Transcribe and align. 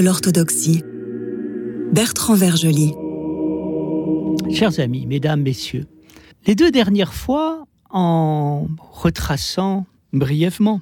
L'orthodoxie. 0.00 0.82
Bertrand 1.92 2.34
Vergely. 2.34 2.94
Chers 4.50 4.80
amis, 4.80 5.04
mesdames, 5.04 5.42
messieurs, 5.42 5.86
les 6.46 6.54
deux 6.54 6.70
dernières 6.70 7.12
fois, 7.12 7.66
en 7.90 8.66
retraçant 8.78 9.84
brièvement 10.14 10.80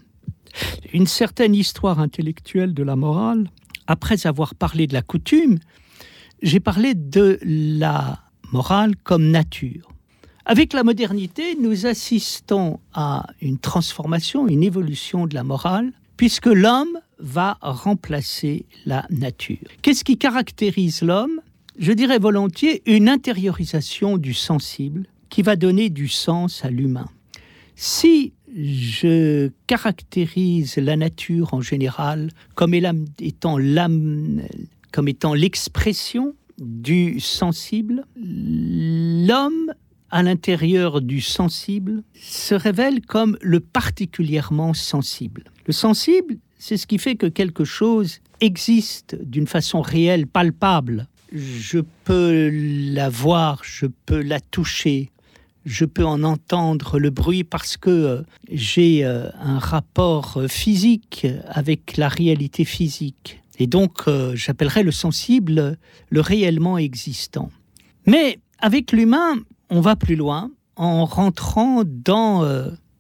une 0.93 1.09
certaine 1.09 1.57
histoire 1.57 1.99
intellectuelle 1.99 2.75
de 2.75 2.83
la 2.85 2.95
morale, 2.95 3.51
après 3.89 4.25
avoir 4.29 4.55
parlé 4.55 4.87
de 4.87 4.93
la 4.93 5.03
coutume, 5.03 5.59
j'ai 6.41 6.61
parlé 6.61 6.95
de 6.95 7.41
la 7.43 8.21
morale 8.53 8.95
comme 9.03 9.33
nature. 9.33 9.89
Avec 10.45 10.73
la 10.73 10.85
modernité, 10.85 11.57
nous 11.61 11.87
assistons 11.87 12.79
à 12.93 13.27
une 13.43 13.59
transformation, 13.59 14.47
une 14.47 14.63
évolution 14.63 15.27
de 15.27 15.35
la 15.35 15.43
morale, 15.43 15.91
puisque 16.17 16.47
l'homme 16.47 17.01
va 17.19 17.59
remplacer 17.61 18.67
la 18.87 19.07
nature. 19.11 19.59
Qu'est-ce 19.83 20.05
qui 20.05 20.19
caractérise 20.19 21.03
l'homme? 21.03 21.41
Je 21.79 21.93
dirais 21.93 22.19
volontiers 22.19 22.83
une 22.87 23.09
intériorisation 23.09 24.19
du 24.19 24.35
sensible 24.35 25.07
qui 25.29 25.43
va 25.43 25.57
donner 25.57 25.91
du 25.91 26.09
sens 26.09 26.65
à 26.65 26.71
l'humain. 26.71 27.09
Si 27.77 28.33
je 28.57 29.51
caractérise 29.67 30.77
la 30.77 30.97
nature 30.97 31.55
en 31.55 31.61
général 31.61 32.31
comme 32.55 32.75
étant 32.75 33.59
l'âme, 33.59 34.43
comme 34.91 35.09
étant 35.09 35.35
l'expression 35.35 36.35
du 36.59 37.21
sensible, 37.21 38.05
l'homme 38.17 39.73
à 40.11 40.23
l'intérieur 40.23 41.03
du 41.03 41.21
sensible 41.21 42.03
se 42.15 42.55
révèle 42.55 43.03
comme 43.03 43.37
le 43.43 43.61
particulièrement 43.61 44.73
sensible. 44.75 45.45
Le 45.67 45.73
sensible, 45.73 46.39
c'est 46.59 46.77
ce 46.77 46.87
qui 46.87 46.99
fait 46.99 47.17
que 47.17 47.27
quelque 47.27 47.65
chose 47.65 48.21
existe 48.41 49.17
d'une 49.23 49.47
façon 49.47 49.81
réelle, 49.81 50.27
palpable. 50.27 51.07
Je 51.33 51.81
peux 52.05 52.51
la 52.53 53.09
voir, 53.09 53.63
je 53.63 53.87
peux 54.07 54.21
la 54.21 54.41
toucher, 54.41 55.11
je 55.65 55.85
peux 55.85 56.05
en 56.05 56.25
entendre 56.25 56.99
le 56.99 57.11
bruit 57.11 57.45
parce 57.45 57.77
que 57.77 57.91
euh, 57.91 58.23
j'ai 58.51 59.05
euh, 59.05 59.29
un 59.41 59.59
rapport 59.59 60.39
euh, 60.39 60.49
physique 60.49 61.27
avec 61.47 61.97
la 61.97 62.09
réalité 62.09 62.65
physique. 62.65 63.41
Et 63.61 63.67
donc, 63.67 64.05
j'appellerais 64.35 64.85
le 64.85 64.93
sensible 64.93 65.79
le 66.11 66.21
réellement 66.21 66.79
existant. 66.79 67.51
Mais 68.07 68.39
avec 68.61 68.93
l'humain, 68.93 69.35
on 69.69 69.81
va 69.81 69.97
plus 69.97 70.15
loin 70.15 70.53
en 70.77 71.05
rentrant 71.05 71.83
dans 71.85 72.47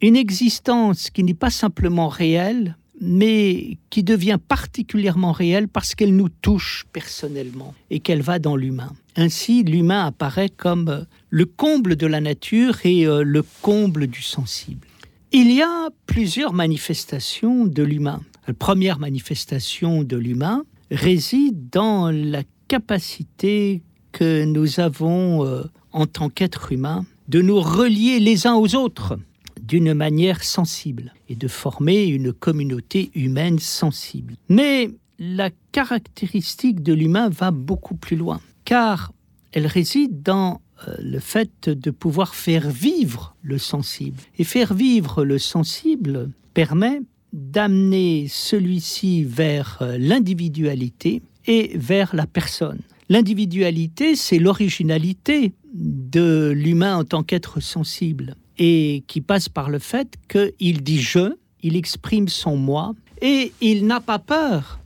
une 0.01 0.17
existence 0.17 1.11
qui 1.11 1.23
n'est 1.23 1.33
pas 1.33 1.51
simplement 1.51 2.09
réelle, 2.09 2.77
mais 3.01 3.79
qui 3.91 4.03
devient 4.03 4.39
particulièrement 4.47 5.33
réelle 5.33 5.69
parce 5.69 5.95
qu'elle 5.95 6.17
nous 6.17 6.29
touche 6.29 6.87
personnellement 6.93 7.75
et 7.91 8.01
qu'elle 8.01 8.23
va 8.23 8.39
dans 8.39 8.57
l'humain. 8.57 8.93
Ainsi, 9.17 9.63
l'humain 9.63 10.07
apparaît 10.07 10.49
comme 10.49 10.89
euh, 10.89 11.05
le 11.31 11.45
comble 11.45 11.97
de 11.97 12.07
la 12.07 12.21
nature 12.21 12.79
et 12.85 13.07
euh, 13.07 13.23
le 13.23 13.43
comble 13.63 14.07
du 14.07 14.23
sensible. 14.23 14.87
Il 15.33 15.53
y 15.53 15.61
a 15.61 15.89
plusieurs 16.07 16.53
manifestations 16.53 17.67
de 17.67 17.83
l'humain. 17.83 18.23
La 18.47 18.55
première 18.55 18.99
manifestation 18.99 20.03
de 20.03 20.17
l'humain 20.17 20.65
réside 20.91 21.69
dans 21.71 22.11
la 22.11 22.43
capacité 22.67 23.83
que 24.13 24.45
nous 24.45 24.81
avons 24.81 25.45
euh, 25.45 25.65
en 25.93 26.07
tant 26.07 26.31
qu'être 26.31 26.73
humain 26.73 27.05
de 27.29 27.43
nous 27.43 27.61
relier 27.61 28.21
les 28.21 28.47
uns 28.47 28.55
aux 28.55 28.75
autres 28.75 29.19
d'une 29.69 29.93
manière 29.93 30.43
sensible 30.43 31.13
et 31.29 31.37
de 31.37 31.47
former 31.47 32.07
une 32.07 32.33
communauté 32.33 33.11
humaine 33.15 33.59
sensible. 33.59 34.35
Mais 34.49 34.91
la 35.19 35.51
caractéristique 35.73 36.83
de 36.83 36.95
l'humain 36.95 37.29
va 37.29 37.51
beaucoup 37.51 37.95
plus 37.95 38.17
loin, 38.17 38.41
car 38.65 39.13
elle 39.53 39.67
réside 39.67 40.23
dans 40.23 40.63
euh, 40.89 40.95
le 41.01 41.21
fait 41.21 41.69
de 41.69 41.91
pouvoir 41.91 42.35
faire 42.35 42.71
vivre 42.71 43.37
le 43.43 43.59
sensible. 43.59 44.23
Et 44.39 44.45
faire 44.45 44.73
vivre 44.73 45.25
le 45.25 45.39
sensible 45.39 46.31
permet 46.55 47.03
d'amener 47.35 48.27
celui-ci 48.29 49.25
vers 49.25 49.79
euh, 49.83 49.99
l'individualité 49.99 51.21
et 51.47 51.77
vers 51.77 52.17
la 52.17 52.27
personne. 52.27 52.81
L'individualité, 53.11 54.17
c'est 54.17 54.39
l'originalité 54.39 55.53
de 55.75 56.53
l'humain 56.55 56.97
en 56.97 57.05
tant 57.05 57.23
qu'être 57.23 57.61
sensible 57.61 58.35
et 58.59 59.05
qui 59.07 59.21
passe 59.21 59.49
par 59.49 59.71
le 59.71 59.79
fait 59.79 60.15
qu'il 60.29 60.83
dit 60.83 61.01
je, 61.01 61.37
il 61.63 61.77
exprime 61.77 62.29
son 62.29 62.57
moi, 62.57 62.95
et 63.21 63.53
il 63.61 63.87
n'a 63.87 64.01
pas 64.01 64.19
peur 64.19 64.81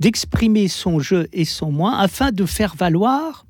d'exprimer 0.00 0.68
son 0.68 0.98
je 0.98 1.26
et 1.32 1.44
son 1.44 1.70
moi 1.70 1.96
afin 1.96 2.32
de 2.32 2.44
faire 2.44 2.74
valoir 2.74 3.46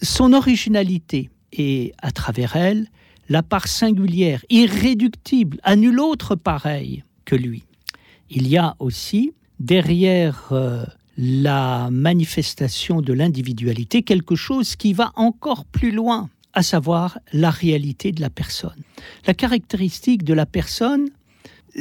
son 0.00 0.32
originalité 0.32 1.30
et 1.52 1.92
à 2.00 2.10
travers 2.10 2.56
elle 2.56 2.88
la 3.28 3.42
part 3.42 3.68
singulière, 3.68 4.44
irréductible, 4.50 5.58
à 5.62 5.76
nul 5.76 6.00
autre 6.00 6.34
pareil 6.34 7.04
que 7.24 7.36
lui. 7.36 7.64
Il 8.30 8.48
y 8.48 8.58
a 8.58 8.74
aussi 8.78 9.32
derrière 9.60 10.48
euh, 10.52 10.84
la 11.16 11.88
manifestation 11.90 13.00
de 13.00 13.12
l'individualité 13.12 14.02
quelque 14.02 14.34
chose 14.34 14.76
qui 14.76 14.92
va 14.92 15.12
encore 15.14 15.64
plus 15.64 15.92
loin 15.92 16.28
à 16.54 16.62
savoir 16.62 17.18
la 17.32 17.50
réalité 17.50 18.12
de 18.12 18.20
la 18.20 18.30
personne. 18.30 18.82
La 19.26 19.34
caractéristique 19.34 20.24
de 20.24 20.34
la 20.34 20.46
personne, 20.46 21.08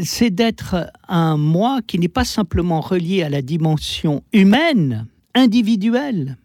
c'est 0.04 0.30
d'être 0.30 0.92
un 1.08 1.38
moi 1.38 1.82
qui 1.86 2.00
n'est 2.00 2.08
pas 2.08 2.24
simplement 2.24 2.82
relié 2.82 3.24
à 3.24 3.30
la 3.30 3.42
dimension 3.42 4.24
humaine, 4.32 5.08
individuelle, 5.36 6.38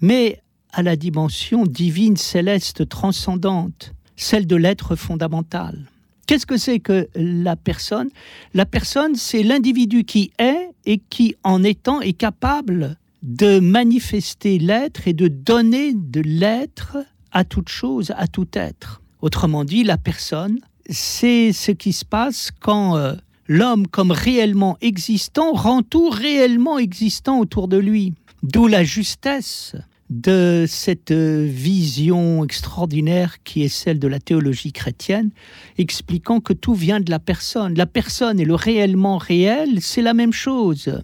mais 0.00 0.40
à 0.72 0.82
la 0.82 0.96
dimension 0.96 1.64
divine, 1.64 2.16
céleste, 2.16 2.88
transcendante, 2.88 3.92
celle 4.16 4.46
de 4.46 4.56
l'être 4.56 4.96
fondamental. 4.96 5.90
Qu'est-ce 6.26 6.46
que 6.46 6.58
c'est 6.58 6.78
que 6.78 7.08
la 7.14 7.56
personne? 7.56 8.08
La 8.54 8.66
personne, 8.66 9.16
c'est 9.16 9.42
l'individu 9.42 10.04
qui 10.04 10.30
est 10.38 10.68
et 10.84 10.98
qui, 11.10 11.34
en 11.42 11.64
étant, 11.64 12.00
est 12.00 12.12
capable 12.12 12.96
de 13.22 13.58
manifester 13.58 14.58
l'être 14.58 15.08
et 15.08 15.12
de 15.12 15.28
donner 15.28 15.92
de 15.92 16.20
l'être 16.20 16.98
à 17.32 17.44
toute 17.44 17.68
chose, 17.68 18.12
à 18.16 18.26
tout 18.26 18.48
être. 18.52 19.00
Autrement 19.22 19.64
dit, 19.64 19.84
la 19.84 19.98
personne, 19.98 20.60
c'est 20.88 21.52
ce 21.52 21.72
qui 21.72 21.92
se 21.92 22.04
passe 22.04 22.50
quand 22.60 22.96
euh, 22.96 23.14
l'homme, 23.46 23.86
comme 23.86 24.10
réellement 24.10 24.76
existant, 24.80 25.52
rend 25.52 25.82
tout 25.82 26.08
réellement 26.08 26.78
existant 26.78 27.38
autour 27.38 27.68
de 27.68 27.76
lui. 27.76 28.14
D'où 28.42 28.66
la 28.66 28.84
justesse 28.84 29.74
de 30.10 30.64
cette 30.68 31.12
vision 31.12 32.44
extraordinaire 32.44 33.42
qui 33.44 33.62
est 33.62 33.68
celle 33.68 34.00
de 34.00 34.08
la 34.08 34.18
théologie 34.18 34.72
chrétienne, 34.72 35.30
expliquant 35.78 36.40
que 36.40 36.52
tout 36.52 36.74
vient 36.74 37.00
de 37.00 37.10
la 37.10 37.20
personne. 37.20 37.74
La 37.74 37.86
personne 37.86 38.40
et 38.40 38.44
le 38.44 38.56
réellement 38.56 39.18
réel, 39.18 39.80
c'est 39.80 40.02
la 40.02 40.14
même 40.14 40.32
chose. 40.32 41.00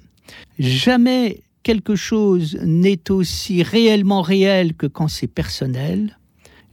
Jamais 0.58 1.42
quelque 1.66 1.96
chose 1.96 2.56
n'est 2.62 3.10
aussi 3.10 3.64
réellement 3.64 4.22
réel 4.22 4.74
que 4.74 4.86
quand 4.86 5.08
c'est 5.08 5.26
personnel, 5.26 6.16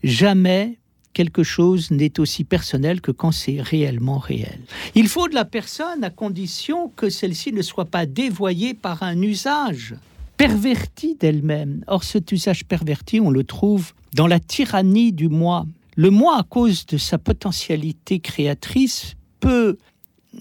jamais 0.04 0.78
quelque 1.12 1.42
chose 1.42 1.90
n'est 1.90 2.20
aussi 2.20 2.44
personnel 2.44 3.00
que 3.00 3.10
quand 3.10 3.32
c'est 3.32 3.60
réellement 3.60 4.18
réel. 4.18 4.60
Il 4.94 5.08
faut 5.08 5.26
de 5.26 5.34
la 5.34 5.44
personne 5.44 6.04
à 6.04 6.10
condition 6.10 6.92
que 6.94 7.10
celle-ci 7.10 7.52
ne 7.52 7.62
soit 7.62 7.86
pas 7.86 8.06
dévoyée 8.06 8.72
par 8.72 9.02
un 9.02 9.20
usage 9.20 9.96
perverti 10.36 11.16
d'elle-même. 11.16 11.82
Or 11.88 12.04
cet 12.04 12.30
usage 12.30 12.64
perverti, 12.64 13.18
on 13.18 13.30
le 13.30 13.42
trouve 13.42 13.94
dans 14.14 14.28
la 14.28 14.38
tyrannie 14.38 15.10
du 15.10 15.28
moi. 15.28 15.66
Le 15.96 16.10
moi, 16.10 16.38
à 16.38 16.44
cause 16.44 16.86
de 16.86 16.98
sa 16.98 17.18
potentialité 17.18 18.20
créatrice, 18.20 19.16
peut 19.40 19.76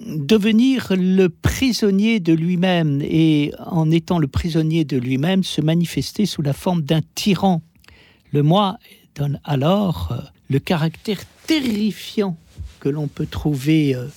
devenir 0.06 0.94
le 0.98 1.30
prisonnier 1.30 2.20
de 2.20 2.34
lui-même 2.34 3.02
et 3.02 3.52
en 3.60 3.90
étant 3.92 4.20
le 4.20 4.28
prisonnier 4.28 4.86
de 4.86 4.98
lui-même 4.98 5.44
se 5.44 5.62
manifester 5.62 6.26
sous 6.26 6.42
la 6.42 6.54
forme 6.54 6.82
d'un 6.82 7.02
tyran. 7.16 7.62
Le 8.32 8.44
moi 8.44 8.78
donne 9.16 9.40
alors 9.44 10.12
euh, 10.12 10.18
le 10.50 10.60
caractère 10.60 11.20
terrifiant 11.46 12.38
que 12.80 12.90
l'on 12.90 13.08
peut 13.08 13.26
trouver 13.26 13.96
euh, 13.96 14.08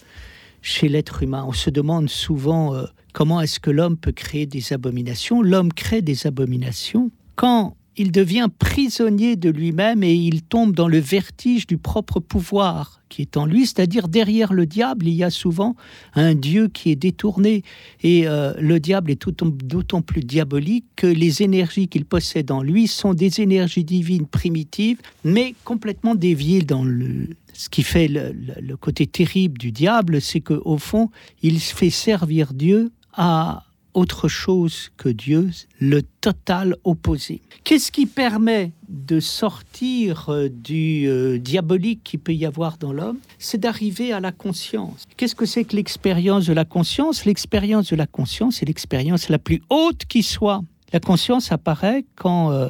chez 0.63 0.89
l'être 0.89 1.23
humain. 1.23 1.45
On 1.47 1.53
se 1.53 1.71
demande 1.71 2.09
souvent 2.09 2.75
euh, 2.75 2.85
comment 3.13 3.41
est-ce 3.41 3.61
que 3.61 3.71
l'homme 3.71 3.97
peut 3.97 4.13
créer 4.13 4.47
des 4.47 4.73
abominations? 4.73 5.43
L'homme 5.43 5.73
crée 5.73 6.03
des 6.03 6.27
abominations 6.27 7.11
quand 7.35 7.77
il 7.97 8.13
devient 8.13 8.49
prisonnier 8.59 9.37
de 9.37 9.51
lui-même 9.51 10.03
et 10.03 10.15
il 10.15 10.43
tombe 10.43 10.75
dans 10.75 10.89
le 10.89 10.99
vertige 10.99 11.67
du 11.67 11.79
propre 11.79 12.21
pouvoir 12.21 12.97
qui 13.09 13.23
est 13.23 13.37
en 13.37 13.47
lui, 13.47 13.67
c'est-à-dire 13.67 14.09
derrière 14.09 14.53
le 14.53 14.67
diable, 14.67 15.07
il 15.07 15.15
y 15.15 15.25
a 15.25 15.31
souvent 15.31 15.77
un 16.15 16.35
Dieu 16.35 16.69
qui 16.69 16.91
est 16.91 16.97
détourné. 16.97 17.63
Et 18.03 18.27
euh, 18.27 18.53
le 18.59 18.81
diable 18.81 19.11
est 19.11 19.29
d'autant 19.29 20.03
plus 20.03 20.23
diabolique 20.23 20.87
que 20.97 21.07
les 21.07 21.43
énergies 21.43 21.89
qu'il 21.89 22.05
possède 22.05 22.51
en 22.51 22.63
lui 22.63 22.89
sont 22.89 23.15
des 23.15 23.41
énergies 23.41 23.85
divines 23.85 24.27
primitives, 24.27 24.99
mais 25.25 25.55
complètement 25.65 26.15
déviées 26.15 26.63
dans 26.63 26.85
le... 26.85 27.29
Ce 27.53 27.71
qui 27.71 27.83
fait 27.83 28.09
le, 28.09 28.77
côté 28.77 29.07
terrible 29.07 29.57
du 29.57 29.73
diable, 29.73 30.21
c'est 30.21 30.41
qu'au 30.43 30.77
fond, 30.77 31.11
il 31.43 31.59
fait 31.59 31.91
servir 31.91 32.53
Dieu 32.53 32.91
à 33.15 33.66
autre 33.97 34.29
chose 34.29 34.91
que 34.99 35.09
Dieu, 35.09 35.51
le 35.81 36.03
total 36.03 36.77
opposé. 36.85 37.41
Qu'est-ce 37.65 37.91
qui 37.91 38.05
permet 38.05 38.73
de 38.89 39.21
sortir 39.21 40.29
euh, 40.29 40.49
du 40.51 41.09
euh, 41.09 41.39
diabolique 41.39 42.03
qui 42.05 42.19
peut 42.19 42.35
y 42.35 42.45
avoir 42.45 42.77
dans 42.77 42.93
l'homme? 42.93 43.17
C'est 43.39 43.59
d'arriver 43.59 44.13
à 44.13 44.21
la 44.21 44.33
conscience. 44.33 45.07
Qu'est-ce 45.17 45.35
que 45.35 45.47
c'est 45.47 45.65
que 45.65 45.75
l'expérience 45.75 46.45
de 46.45 46.53
la 46.53 46.67
conscience? 46.67 47.25
L'expérience 47.25 47.89
de 47.89 47.97
la 47.97 48.07
conscience 48.07 48.63
est 48.63 48.67
l'expérience 48.67 49.31
la 49.31 49.39
plus 49.39 49.63
haute 49.71 50.05
qui 50.05 50.23
soit. 50.23 50.63
La 50.93 51.01
conscience 51.01 51.51
apparaît 51.51 52.05
quand 52.17 52.53
euh, 52.53 52.69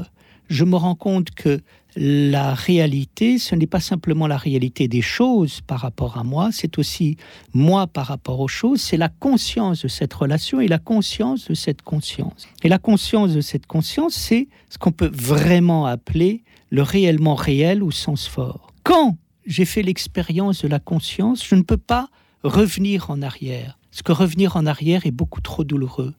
je 0.49 0.65
me 0.65 0.77
rends 0.77 0.95
compte 0.95 1.31
que 1.33 1.61
la 1.97 2.53
réalité, 2.53 3.39
ce 3.39 3.55
n'est 3.55 3.67
pas 3.67 3.81
simplement 3.81 4.27
la 4.27 4.37
réalité 4.37 4.87
des 4.87 5.01
choses 5.01 5.63
par 5.63 5.81
rapport 5.81 6.19
à 6.19 6.25
moi, 6.25 6.51
c'est 6.53 6.79
aussi 6.79 7.17
moi 7.55 7.87
par 7.87 8.07
rapport 8.07 8.41
aux 8.41 8.49
choses, 8.49 8.83
c'est 8.83 8.99
la 8.99 9.09
conscience 9.09 9.83
de 9.83 9.89
cette 9.89 10.13
relation 10.13 10.61
et 10.61 10.69
la 10.69 10.79
conscience 10.79 11.49
de 11.49 11.55
cette 11.55 11.81
conscience. 11.81 12.47
Et 12.63 12.69
la 12.69 12.79
conscience 12.79 13.33
de 13.33 13.41
cette 13.41 13.67
conscience, 13.67 14.15
c'est 14.15 14.49
ce 14.69 14.77
qu'on 14.77 14.93
peut 14.93 15.11
vraiment 15.13 15.87
appeler 15.87 16.45
le 16.71 16.83
réellement 16.83 17.35
réel 17.35 17.83
au 17.83 17.91
sens 17.91 18.29
fort. 18.29 18.73
Quand 18.83 19.17
j'ai 19.47 19.65
fait 19.65 19.83
l'expérience 19.83 20.63
de 20.63 20.69
la 20.69 20.81
conscience, 20.81 21.47
je 21.47 21.55
ne 21.55 21.63
peux 21.63 21.79
pas 21.79 22.09
revenir 22.43 23.11
en 23.11 23.23
arrière. 23.23 23.79
Parce 23.91 24.03
que 24.03 24.13
revenir 24.13 24.57
en 24.57 24.67
arrière 24.67 25.07
est 25.07 25.13
beaucoup 25.13 25.41
trop 25.41 25.65
douloureux. 25.65 26.13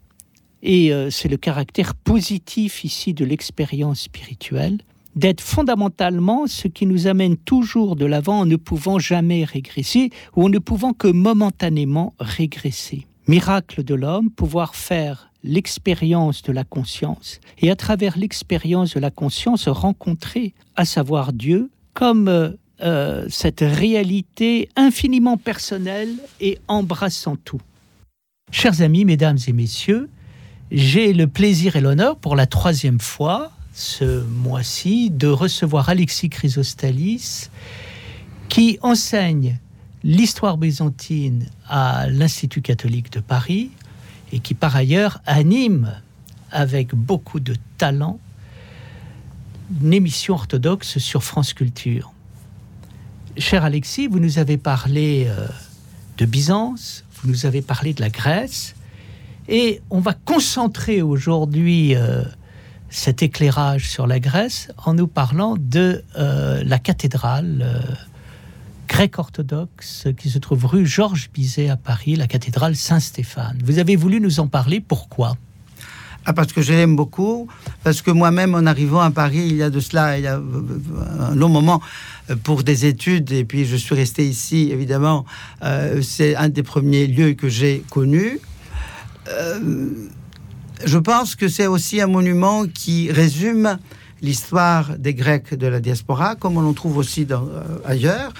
Et 0.63 0.91
euh, 0.91 1.11
c'est 1.11 1.29
le 1.29 1.37
caractère 1.37 1.93
positif 1.93 2.83
ici 2.83 3.13
de 3.13 3.23
l'expérience 3.23 4.01
spirituelle 4.01 4.79
d'être 5.17 5.41
fondamentalement 5.41 6.45
ce 6.45 6.67
qui 6.67 6.85
nous 6.85 7.07
amène 7.07 7.37
toujours 7.37 7.95
de 7.95 8.05
l'avant 8.05 8.41
en 8.41 8.45
ne 8.45 8.55
pouvant 8.55 8.99
jamais 8.99 9.43
régresser 9.43 10.11
ou 10.35 10.45
en 10.45 10.49
ne 10.49 10.59
pouvant 10.59 10.93
que 10.93 11.07
momentanément 11.07 12.13
régresser. 12.19 13.07
Miracle 13.27 13.83
de 13.83 13.95
l'homme, 13.95 14.29
pouvoir 14.29 14.75
faire 14.75 15.31
l'expérience 15.43 16.43
de 16.43 16.51
la 16.51 16.63
conscience 16.63 17.39
et 17.57 17.71
à 17.71 17.75
travers 17.75 18.17
l'expérience 18.17 18.93
de 18.93 18.99
la 18.99 19.09
conscience 19.11 19.67
rencontrer, 19.67 20.53
à 20.75 20.85
savoir 20.85 21.33
Dieu, 21.33 21.71
comme 21.93 22.27
euh, 22.27 22.51
euh, 22.81 23.25
cette 23.27 23.61
réalité 23.61 24.69
infiniment 24.75 25.37
personnelle 25.37 26.13
et 26.39 26.59
embrassant 26.67 27.37
tout. 27.43 27.61
Chers 28.51 28.81
amis, 28.81 29.03
mesdames 29.03 29.39
et 29.47 29.53
messieurs, 29.53 30.09
j'ai 30.71 31.11
le 31.13 31.25
plaisir 31.27 31.75
et 31.75 31.81
l'honneur 31.81 32.17
pour 32.17 32.35
la 32.35 32.45
troisième 32.45 32.99
fois 32.99 33.51
ce 33.77 34.23
mois-ci 34.23 35.11
de 35.11 35.27
recevoir 35.27 35.89
Alexis 35.89 36.29
Chrysostalis 36.29 37.51
qui 38.49 38.79
enseigne 38.81 39.59
l'histoire 40.03 40.57
byzantine 40.57 41.45
à 41.67 42.07
l'Institut 42.09 42.63
catholique 42.63 43.11
de 43.11 43.19
Paris 43.19 43.69
et 44.31 44.39
qui 44.39 44.55
par 44.55 44.75
ailleurs 44.75 45.21
anime 45.27 45.93
avec 46.49 46.95
beaucoup 46.95 47.39
de 47.39 47.55
talent 47.77 48.19
une 49.83 49.93
émission 49.93 50.33
orthodoxe 50.33 50.97
sur 50.97 51.23
France 51.23 51.53
Culture. 51.53 52.13
Cher 53.37 53.63
Alexis, 53.63 54.07
vous 54.07 54.19
nous 54.19 54.39
avez 54.39 54.57
parlé 54.57 55.27
euh, 55.27 55.47
de 56.17 56.25
Byzance, 56.25 57.05
vous 57.21 57.29
nous 57.29 57.45
avez 57.45 57.61
parlé 57.61 57.93
de 57.93 58.01
la 58.01 58.09
Grèce, 58.09 58.73
et 59.47 59.81
on 59.91 59.99
va 59.99 60.13
concentrer 60.13 61.03
aujourd'hui 61.03 61.95
euh, 61.95 62.23
cet 62.89 63.21
éclairage 63.21 63.89
sur 63.89 64.07
la 64.07 64.19
Grèce 64.19 64.69
en 64.85 64.93
nous 64.93 65.07
parlant 65.07 65.55
de 65.57 66.03
euh, 66.17 66.63
la 66.63 66.79
cathédrale 66.79 67.61
euh, 67.61 67.79
grecque 68.87 69.19
orthodoxe 69.19 70.07
qui 70.17 70.29
se 70.29 70.37
trouve 70.37 70.65
rue 70.65 70.85
Georges 70.85 71.29
Bizet 71.33 71.69
à 71.69 71.77
Paris, 71.77 72.15
la 72.15 72.27
cathédrale 72.27 72.75
Saint-Stéphane. 72.75 73.59
Vous 73.63 73.79
avez 73.79 73.95
voulu 73.95 74.21
nous 74.21 74.39
en 74.39 74.47
parler, 74.47 74.79
pourquoi? 74.79 75.35
Ah, 76.25 76.33
parce 76.33 76.51
que 76.51 76.61
je 76.61 76.73
l'aime 76.73 76.95
beaucoup, 76.95 77.47
parce 77.83 78.01
que 78.01 78.11
moi-même, 78.11 78.53
en 78.53 78.65
arrivant 78.65 78.99
à 78.99 79.11
Paris, 79.11 79.47
il 79.49 79.55
y 79.55 79.63
a 79.63 79.69
de 79.69 79.79
cela, 79.79 80.17
il 80.17 80.23
y 80.23 80.27
a 80.27 80.41
un 81.19 81.35
long 81.35 81.49
moment, 81.49 81.81
euh, 82.29 82.35
pour 82.35 82.63
des 82.63 82.85
études, 82.85 83.31
et 83.31 83.45
puis 83.45 83.65
je 83.65 83.75
suis 83.75 83.95
resté 83.95 84.27
ici, 84.27 84.69
évidemment, 84.71 85.25
c'est 86.01 86.35
un 86.35 86.49
des 86.49 86.63
premiers 86.63 87.07
lieux 87.07 87.33
que 87.33 87.47
j'ai 87.49 87.83
connus 87.89 88.39
je 90.85 90.97
pense 90.97 91.35
que 91.35 91.47
c'est 91.47 91.67
aussi 91.67 92.01
un 92.01 92.07
monument 92.07 92.65
qui 92.67 93.11
résume 93.11 93.77
l'histoire 94.21 94.97
des 94.97 95.13
Grecs 95.13 95.53
de 95.53 95.67
la 95.67 95.79
diaspora, 95.79 96.35
comme 96.35 96.57
on 96.57 96.67
en 96.67 96.73
trouve 96.73 96.97
aussi 96.97 97.25
dans, 97.25 97.43
euh, 97.43 97.63
ailleurs. 97.85 98.33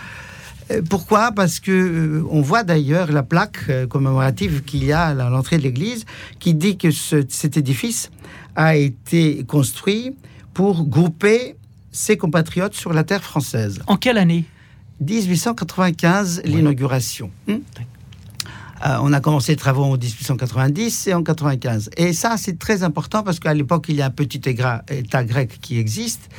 Euh, 0.71 0.81
pourquoi? 0.87 1.31
Parce 1.31 1.59
que 1.59 1.71
euh, 1.71 2.23
on 2.29 2.41
voit 2.41 2.63
d'ailleurs 2.63 3.11
la 3.11 3.23
plaque 3.23 3.87
commémorative 3.89 4.63
qu'il 4.63 4.83
y 4.83 4.91
a 4.91 5.05
à 5.05 5.13
l'entrée 5.13 5.57
de 5.57 5.63
l'église 5.63 6.05
qui 6.39 6.53
dit 6.53 6.77
que 6.77 6.89
cet 6.91 7.57
édifice 7.57 8.11
a 8.55 8.75
été 8.75 9.43
construit 9.45 10.15
pour 10.53 10.85
grouper 10.85 11.55
ses 11.91 12.17
compatriotes 12.17 12.73
sur 12.73 12.93
la 12.93 13.03
terre 13.03 13.23
française. 13.23 13.81
En 13.87 13.97
quelle 13.97 14.17
année? 14.17 14.45
1895, 14.99 16.41
l'inauguration. 16.43 17.29
Hmm 17.47 17.57
euh, 18.85 18.97
on 19.01 19.11
a 19.13 19.19
commencé 19.19 19.53
les 19.53 19.57
travaux 19.57 19.83
en 19.83 19.97
1890 19.97 21.07
et 21.07 21.13
en 21.13 21.23
95. 21.23 21.89
Et 21.97 22.13
ça, 22.13 22.35
c'est 22.37 22.59
très 22.59 22.83
important 22.83 23.23
parce 23.23 23.39
qu'à 23.39 23.53
l'époque, 23.53 23.85
il 23.89 23.95
y 23.95 24.01
a 24.01 24.07
un 24.07 24.11
petit 24.11 24.41
État 24.47 25.23
grec 25.23 25.59
qui 25.61 25.79
existe. 25.79 26.29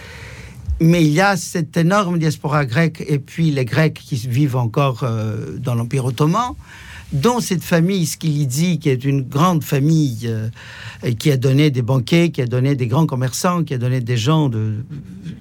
Mais 0.81 1.05
il 1.05 1.13
y 1.13 1.21
a 1.21 1.37
cette 1.37 1.77
énorme 1.77 2.19
diaspora 2.19 2.65
grecque 2.65 3.03
et 3.07 3.19
puis 3.19 3.51
les 3.51 3.65
Grecs 3.65 3.95
qui 3.95 4.15
vivent 4.15 4.55
encore 4.55 5.01
euh, 5.03 5.59
dans 5.59 5.75
l'Empire 5.75 6.05
ottoman, 6.05 6.53
dont 7.11 7.41
cette 7.41 7.65
famille 7.65 8.07
Skilidzi, 8.07 8.79
qui 8.79 8.89
est 8.89 9.05
une 9.05 9.23
grande 9.23 9.65
famille 9.65 10.29
euh, 10.29 10.51
qui 11.19 11.33
a 11.33 11.37
donné 11.37 11.73
des 11.73 11.83
banquets, 11.83 12.31
qui 12.31 12.43
a 12.43 12.47
donné 12.47 12.77
des 12.77 12.87
grands 12.87 13.07
commerçants, 13.07 13.65
qui 13.65 13.75
a 13.75 13.79
donné 13.79 14.01
des 14.01 14.17
gens 14.17 14.49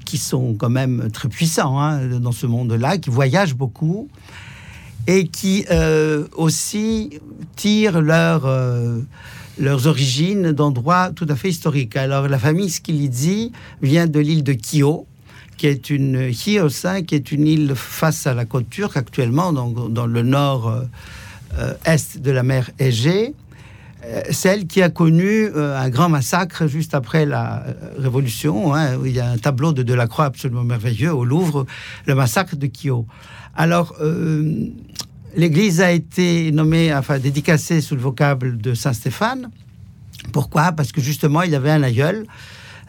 qui 0.06 0.18
sont 0.18 0.56
quand 0.56 0.72
même 0.72 1.10
très 1.14 1.30
puissants 1.30 1.80
hein, 1.80 2.08
dans 2.20 2.32
ce 2.32 2.48
monde-là, 2.48 2.98
qui 2.98 3.12
voyagent 3.12 3.56
beaucoup 3.56 4.10
et 5.08 5.28
qui 5.28 5.66
euh, 5.72 6.28
aussi 6.36 7.20
tirent 7.56 8.02
leur, 8.02 8.46
euh, 8.46 9.00
leurs 9.58 9.88
origines 9.88 10.52
d'endroits 10.52 11.12
tout 11.16 11.26
à 11.30 11.36
fait 11.36 11.50
historiques. 11.50 11.96
Alors 11.96 12.28
la 12.28 12.38
famille 12.38 12.70
Skilidzi 12.70 13.54
vient 13.82 14.06
de 14.06 14.20
l'île 14.20 14.44
de 14.44 14.54
Kio, 14.54 15.08
qui 15.56 15.68
est 15.68 15.90
une 15.90 16.32
qui 16.32 16.58
est 16.58 17.32
une 17.32 17.48
île 17.48 17.74
face 17.74 18.28
à 18.28 18.34
la 18.34 18.46
côte 18.46 18.70
turque 18.70 18.98
actuellement, 18.98 19.54
dans, 19.54 19.70
dans 19.70 20.06
le 20.06 20.22
nord 20.22 20.68
euh, 21.58 21.74
est 21.86 22.20
de 22.22 22.32
la 22.32 22.44
mer 22.44 22.70
Égée. 22.78 23.34
Celle 24.30 24.68
qui 24.68 24.82
a 24.82 24.90
connu 24.90 25.50
un 25.54 25.90
grand 25.90 26.08
massacre 26.08 26.68
juste 26.68 26.94
après 26.94 27.26
la 27.26 27.66
Révolution. 27.98 28.74
Hein, 28.74 29.00
il 29.04 29.12
y 29.12 29.20
a 29.20 29.30
un 29.30 29.38
tableau 29.38 29.74
de 29.74 29.84
Delacroix 29.84 30.26
absolument 30.26 30.64
merveilleux 30.64 31.12
au 31.12 31.26
Louvre, 31.26 31.66
le 32.06 32.16
massacre 32.16 32.56
de 32.56 32.68
Kio. 32.68 33.06
Alors, 33.56 33.96
l'église 35.38 35.80
a 35.80 35.92
été 35.92 36.52
nommée, 36.52 36.94
enfin 36.94 37.20
dédicacée 37.20 37.80
sous 37.80 37.96
le 37.96 38.02
vocable 38.02 38.58
de 38.58 38.74
Saint 38.74 38.94
Stéphane. 38.94 39.50
Pourquoi? 40.34 40.74
Parce 40.74 40.92
que 40.92 41.00
justement, 41.00 41.44
il 41.44 41.52
y 41.52 41.56
avait 41.56 41.72
un 41.72 41.84
aïeul 41.84 42.26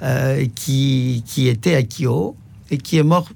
euh, 0.03 0.47
qui, 0.55 1.23
qui 1.27 1.47
était 1.47 1.77
à 1.77 1.83
Kyo 1.83 2.35
et 2.71 2.79
qui 2.79 2.97
est 2.97 3.03
mort 3.03 3.29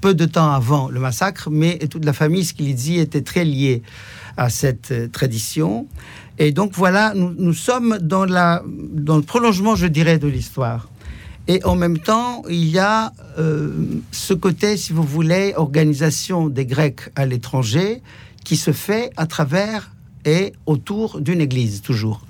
peu 0.00 0.14
de 0.14 0.24
temps 0.24 0.52
avant 0.52 0.88
le 0.88 1.00
massacre, 1.00 1.48
mais 1.50 1.78
toute 1.90 2.04
la 2.04 2.12
famille 2.12 2.44
dit 2.74 2.98
était 2.98 3.22
très 3.22 3.44
liée 3.44 3.82
à 4.36 4.50
cette 4.50 4.90
euh, 4.90 5.08
tradition. 5.08 5.86
Et 6.38 6.50
donc 6.50 6.72
voilà, 6.74 7.12
nous, 7.14 7.54
sommes 7.54 7.98
dans, 7.98 8.24
la, 8.24 8.62
dans 8.66 9.16
le 9.16 9.22
prolongement, 9.22 9.76
je 9.76 9.86
dirais, 9.86 10.18
de 10.18 10.26
l'histoire. 10.26 10.88
Et 11.46 11.62
en 11.64 11.76
même 11.76 11.98
temps, 11.98 12.42
il 12.48 12.68
y 12.68 12.78
a 12.78 13.12
euh, 13.38 13.70
ce 14.12 14.32
côté, 14.32 14.76
si 14.76 14.92
vous 14.92 15.02
voulez, 15.02 15.52
organisation 15.56 16.48
des 16.48 16.64
Grecs 16.64 17.10
à 17.16 17.26
l'étranger 17.26 18.02
qui 18.44 18.56
se 18.56 18.72
fait 18.72 19.10
à 19.16 19.26
travers 19.26 19.90
et 20.24 20.54
autour 20.66 21.20
d'une 21.20 21.40
église, 21.40 21.82
toujours. 21.82 22.22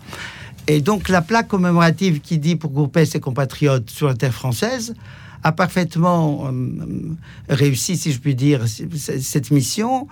Et 0.67 0.81
donc 0.81 1.09
la 1.09 1.23
plaque 1.23 1.49
commémorative 1.49 2.21
qui 2.21 2.39
dit 2.39 2.57
pour 2.57 2.71
grouper 2.71 3.05
ses 3.05 3.21
compatriotes 3.21 3.91
sur 3.91 4.09
la 4.09 4.15
terre 4.15 4.33
française 4.33 4.95
a 5.43 5.53
parfaitement 5.53 6.49
euh, 6.49 7.17
réussi, 7.51 7.99
si 7.99 8.13
je 8.13 8.19
puis 8.19 8.35
dire, 8.35 8.63
cette 8.67 9.51
mission, 9.51 10.09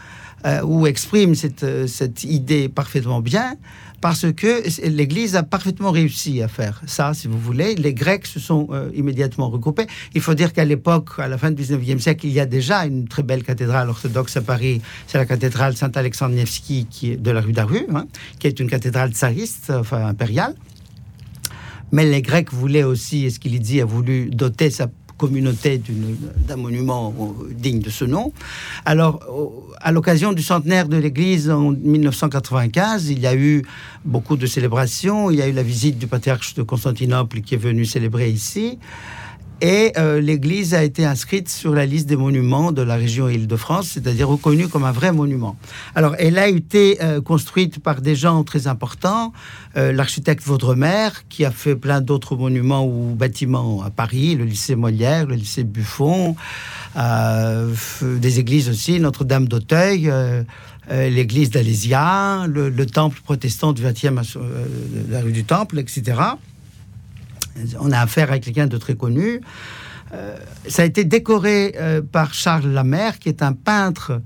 euh, 0.46 0.62
ou 0.62 0.86
exprime 0.86 1.34
cette, 1.34 1.86
cette 1.86 2.24
idée 2.24 2.68
parfaitement 2.68 3.20
bien, 3.20 3.56
parce 4.02 4.32
que 4.32 4.64
l'Église 4.88 5.36
a 5.36 5.44
parfaitement 5.44 5.92
réussi 5.92 6.42
à 6.42 6.48
faire 6.48 6.82
ça, 6.86 7.14
si 7.14 7.28
vous 7.28 7.38
voulez. 7.38 7.76
Les 7.76 7.94
Grecs 7.94 8.26
se 8.26 8.40
sont 8.40 8.66
euh, 8.72 8.90
immédiatement 8.94 9.48
regroupés. 9.48 9.86
Il 10.14 10.20
faut 10.20 10.34
dire 10.34 10.52
qu'à 10.52 10.64
l'époque, 10.64 11.10
à 11.18 11.28
la 11.28 11.38
fin 11.38 11.52
du 11.52 11.62
19e 11.62 12.00
siècle, 12.00 12.26
il 12.26 12.32
y 12.32 12.40
a 12.40 12.46
déjà 12.46 12.84
une 12.84 13.06
très 13.06 13.22
belle 13.22 13.44
cathédrale 13.44 13.88
orthodoxe 13.88 14.36
à 14.36 14.42
Paris. 14.42 14.82
C'est 15.06 15.18
la 15.18 15.24
cathédrale 15.24 15.76
Saint-Alexandre 15.76 16.34
Nevski 16.34 16.86
qui 16.90 17.12
est 17.12 17.16
de 17.16 17.30
la 17.30 17.40
rue 17.40 17.52
d'Aru, 17.52 17.86
hein, 17.94 18.06
qui 18.40 18.48
est 18.48 18.58
une 18.58 18.68
cathédrale 18.68 19.12
tsariste, 19.12 19.70
enfin 19.70 20.04
impériale. 20.04 20.56
Mais 21.92 22.04
les 22.04 22.22
Grecs 22.22 22.52
voulaient 22.52 22.82
aussi, 22.82 23.26
et 23.26 23.30
ce 23.30 23.38
qu'il 23.38 23.58
dit, 23.60 23.80
a 23.80 23.84
voulu 23.84 24.30
doter 24.30 24.70
sa 24.70 24.88
communauté 25.22 25.80
d'un 26.48 26.56
monument 26.56 27.14
digne 27.54 27.78
de 27.78 27.90
ce 27.90 28.04
nom. 28.04 28.32
Alors, 28.84 29.20
à 29.80 29.92
l'occasion 29.92 30.32
du 30.32 30.42
centenaire 30.42 30.88
de 30.88 30.96
l'église 30.96 31.48
en 31.48 31.70
1995, 31.70 33.08
il 33.08 33.20
y 33.20 33.28
a 33.28 33.36
eu 33.36 33.62
beaucoup 34.04 34.36
de 34.36 34.46
célébrations. 34.46 35.30
Il 35.30 35.38
y 35.38 35.42
a 35.42 35.46
eu 35.46 35.52
la 35.52 35.62
visite 35.62 35.96
du 35.96 36.08
patriarche 36.08 36.54
de 36.54 36.64
Constantinople 36.64 37.40
qui 37.42 37.54
est 37.54 37.64
venu 37.70 37.84
célébrer 37.84 38.30
ici. 38.30 38.80
Et 39.62 39.92
euh, 39.96 40.20
l'église 40.20 40.74
a 40.74 40.82
été 40.82 41.04
inscrite 41.04 41.48
sur 41.48 41.72
la 41.72 41.86
liste 41.86 42.08
des 42.08 42.16
monuments 42.16 42.72
de 42.72 42.82
la 42.82 42.96
région 42.96 43.28
Île-de-France, 43.28 43.90
c'est-à-dire 43.90 44.28
reconnue 44.28 44.66
comme 44.66 44.82
un 44.82 44.90
vrai 44.90 45.12
monument. 45.12 45.56
Alors, 45.94 46.16
elle 46.18 46.36
a 46.36 46.48
été 46.48 47.00
euh, 47.00 47.20
construite 47.20 47.78
par 47.78 48.00
des 48.00 48.16
gens 48.16 48.42
très 48.42 48.66
importants. 48.66 49.32
Euh, 49.76 49.92
l'architecte 49.92 50.42
Vaudremer, 50.42 51.10
qui 51.28 51.44
a 51.44 51.52
fait 51.52 51.76
plein 51.76 52.00
d'autres 52.00 52.34
monuments 52.34 52.84
ou 52.84 53.14
bâtiments 53.14 53.84
à 53.84 53.90
Paris, 53.90 54.34
le 54.34 54.46
lycée 54.46 54.74
Molière, 54.74 55.26
le 55.26 55.36
lycée 55.36 55.62
Buffon, 55.62 56.34
des 56.96 58.38
églises 58.40 58.68
aussi, 58.68 58.98
Notre-Dame 58.98 59.46
d'Auteuil. 59.46 60.12
l'église 60.90 61.50
d'Alésia, 61.50 62.46
le, 62.48 62.68
le, 62.68 62.86
temple 62.86 63.20
protestant 63.22 63.72
du 63.72 63.82
20e, 63.82 64.20
la 65.08 65.20
rue 65.20 65.32
du 65.32 65.44
Temple, 65.44 65.78
etc 65.78 66.16
on 67.80 67.90
a 67.92 68.00
affaire 68.00 68.30
avec 68.30 68.44
quelqu'un 68.44 68.66
de 68.66 68.76
très 68.76 68.94
connu. 68.94 69.40
Euh, 70.14 70.36
ça 70.68 70.82
a 70.82 70.84
été 70.84 71.04
décoré 71.04 71.74
euh, 71.76 72.02
par 72.02 72.34
Charles 72.34 72.68
Lamère, 72.68 73.18
qui 73.18 73.28
est 73.28 73.42
un 73.42 73.54
peintre 73.54 74.20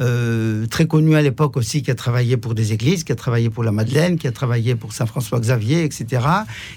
euh, 0.00 0.66
très 0.66 0.86
connu 0.86 1.14
à 1.14 1.22
l'époque 1.22 1.56
aussi, 1.56 1.82
qui 1.82 1.90
a 1.90 1.94
travaillé 1.94 2.36
pour 2.36 2.54
des 2.54 2.72
églises, 2.72 3.04
qui 3.04 3.12
a 3.12 3.16
travaillé 3.16 3.50
pour 3.50 3.62
la 3.62 3.72
Madeleine, 3.72 4.18
qui 4.18 4.26
a 4.26 4.32
travaillé 4.32 4.74
pour 4.74 4.92
Saint 4.92 5.06
François 5.06 5.40
Xavier, 5.40 5.84
etc. 5.84 6.22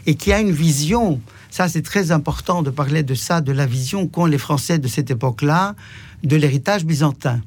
Et 0.05 0.15
qui 0.15 0.33
a 0.33 0.39
une 0.39 0.51
vision, 0.51 1.21
ça 1.49 1.67
c'est 1.69 1.81
très 1.81 2.11
important 2.11 2.61
de 2.61 2.69
parler 2.69 3.03
de 3.03 3.13
ça, 3.13 3.41
de 3.41 3.51
la 3.51 3.65
vision 3.65 4.07
qu'ont 4.07 4.25
les 4.25 4.37
Français 4.37 4.77
de 4.77 4.87
cette 4.87 5.11
époque-là, 5.11 5.75
de 6.23 6.35
l'héritage 6.35 6.85
byzantin. 6.85 7.41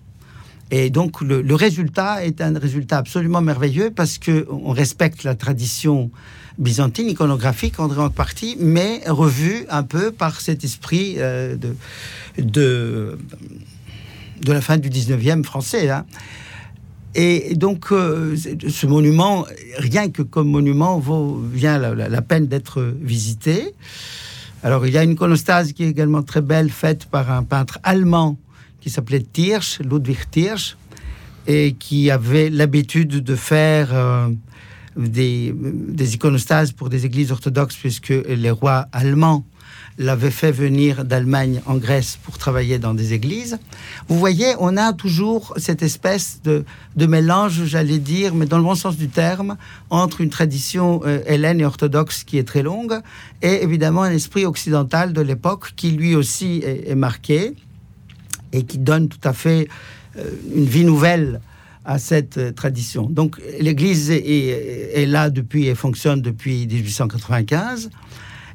Et 0.70 0.88
donc 0.88 1.20
le, 1.20 1.42
le, 1.42 1.54
résultat 1.54 2.24
est 2.24 2.40
un 2.40 2.58
résultat 2.58 2.96
absolument 2.96 3.42
merveilleux 3.42 3.90
parce 3.90 4.18
qu'on 4.18 4.72
respecte 4.72 5.22
la 5.22 5.34
tradition 5.34 6.10
byzantine, 6.58 7.08
iconographique 7.08 7.78
en 7.80 7.88
grande 7.88 8.14
partie, 8.14 8.56
mais 8.60 9.02
revue 9.06 9.64
un 9.70 9.82
peu 9.82 10.12
par 10.12 10.40
cet 10.40 10.64
esprit 10.64 11.16
euh, 11.18 11.56
de, 11.56 11.74
de, 12.38 13.18
de, 14.40 14.52
la 14.52 14.60
fin 14.60 14.78
du 14.78 14.90
19e 14.90 15.44
français. 15.44 15.90
Hein. 15.90 16.04
Et 17.14 17.54
donc, 17.54 17.92
euh, 17.92 18.36
ce 18.36 18.86
monument, 18.86 19.44
rien 19.76 20.10
que 20.10 20.22
comme 20.22 20.48
monument, 20.48 20.98
vaut, 20.98 21.42
vient 21.52 21.78
la, 21.78 22.22
peine 22.22 22.46
d'être 22.46 22.94
visité. 23.00 23.74
Alors, 24.62 24.86
il 24.86 24.92
y 24.92 24.98
a 24.98 25.02
une 25.02 25.12
iconostase 25.12 25.72
qui 25.72 25.84
est 25.84 25.88
également 25.88 26.22
très 26.22 26.40
belle, 26.40 26.70
faite 26.70 27.06
par 27.06 27.30
un 27.30 27.42
peintre 27.42 27.78
allemand 27.82 28.38
qui 28.80 28.90
s'appelait 28.90 29.22
Tirsch, 29.22 29.80
Ludwig 29.80 30.18
Tirsch, 30.30 30.76
et 31.46 31.74
qui 31.78 32.10
avait 32.10 32.50
l'habitude 32.50 33.22
de 33.22 33.36
faire 33.36 33.90
euh, 33.92 34.28
des, 34.96 35.54
iconostases 36.14 36.72
pour 36.72 36.88
des 36.88 37.06
églises 37.06 37.32
orthodoxes, 37.32 37.76
puisque 37.76 38.08
les 38.28 38.50
rois 38.50 38.86
allemands 38.92 39.44
l'avaient 39.98 40.30
fait 40.30 40.52
venir 40.52 41.04
d'Allemagne 41.04 41.60
en 41.66 41.76
Grèce 41.76 42.18
pour 42.22 42.38
travailler 42.38 42.78
dans 42.78 42.94
des 42.94 43.12
églises. 43.12 43.58
Vous 44.08 44.18
voyez, 44.18 44.54
on 44.58 44.76
a 44.76 44.92
toujours 44.92 45.54
cette 45.58 45.82
espèce 45.82 46.40
de, 46.42 46.64
de 46.96 47.06
mélange, 47.06 47.64
j'allais 47.64 47.98
dire, 47.98 48.34
mais 48.34 48.46
dans 48.46 48.58
le 48.58 48.64
bon 48.64 48.74
sens 48.74 48.96
du 48.96 49.08
terme, 49.08 49.56
entre 49.90 50.20
une 50.20 50.30
tradition 50.30 51.02
euh, 51.04 51.20
hélène 51.26 51.60
et 51.60 51.64
orthodoxe 51.64 52.24
qui 52.24 52.38
est 52.38 52.44
très 52.44 52.62
longue, 52.62 53.00
et 53.42 53.62
évidemment 53.62 54.02
un 54.02 54.12
esprit 54.12 54.46
occidental 54.46 55.12
de 55.12 55.20
l'époque 55.20 55.72
qui 55.76 55.90
lui 55.90 56.14
aussi 56.14 56.62
est, 56.64 56.94
marqué 56.94 57.54
et 58.52 58.64
qui 58.64 58.78
donne 58.78 59.08
tout 59.08 59.20
à 59.24 59.32
fait 59.32 59.68
euh, 60.16 60.30
une 60.54 60.64
vie 60.64 60.84
nouvelle 60.84 61.40
à 61.84 61.98
cette 61.98 62.38
euh, 62.38 62.52
tradition. 62.52 63.08
Donc 63.08 63.40
l'Église 63.60 64.10
est, 64.10 65.06
là 65.06 65.30
depuis 65.30 65.66
et 65.66 65.74
fonctionne 65.74 66.22
depuis 66.22 66.66
1895. 66.66 67.90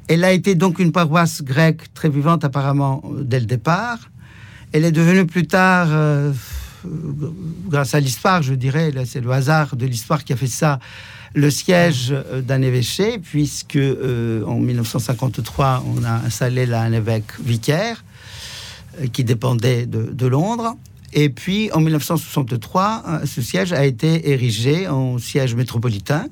Elle 0.08 0.24
a 0.24 0.32
été 0.32 0.54
donc 0.54 0.78
une 0.78 0.92
paroisse 0.92 1.42
grecque 1.42 1.92
très 1.92 2.08
vivante 2.08 2.44
apparemment 2.44 3.02
dès 3.20 3.40
le 3.40 3.46
départ. 3.46 4.10
Elle 4.72 4.84
est 4.84 4.92
devenue 4.92 5.26
plus 5.26 5.46
tard, 5.46 5.88
euh, 5.90 6.32
grâce 7.68 7.94
à 7.94 8.00
l'histoire, 8.00 8.42
je 8.42 8.54
dirais, 8.54 8.92
c'est 9.04 9.20
le 9.20 9.30
hasard 9.30 9.76
de 9.76 9.86
l'histoire 9.86 10.24
qui 10.24 10.32
a 10.32 10.36
fait 10.36 10.46
ça, 10.46 10.78
le 11.34 11.50
siège 11.50 12.08
euh, 12.10 12.40
d'un 12.40 12.62
évêché, 12.62 13.18
puisque 13.18 13.78
en 13.78 14.58
1953, 14.58 15.84
on 15.94 16.04
a 16.04 16.24
installé 16.26 16.64
là 16.64 16.82
un 16.82 16.92
évêque 16.92 17.38
vicaire 17.40 18.04
qui 19.12 19.22
dépendait 19.22 19.86
de 19.86 20.26
Londres. 20.26 20.74
Et 21.12 21.30
puis, 21.30 21.70
en 21.72 21.80
1963, 21.80 23.04
euh, 23.06 23.26
ce 23.26 23.40
siège 23.40 23.72
a 23.72 23.84
été 23.84 24.30
érigé 24.30 24.88
en 24.88 25.18
siège 25.18 25.54
métropolitain. 25.54 26.26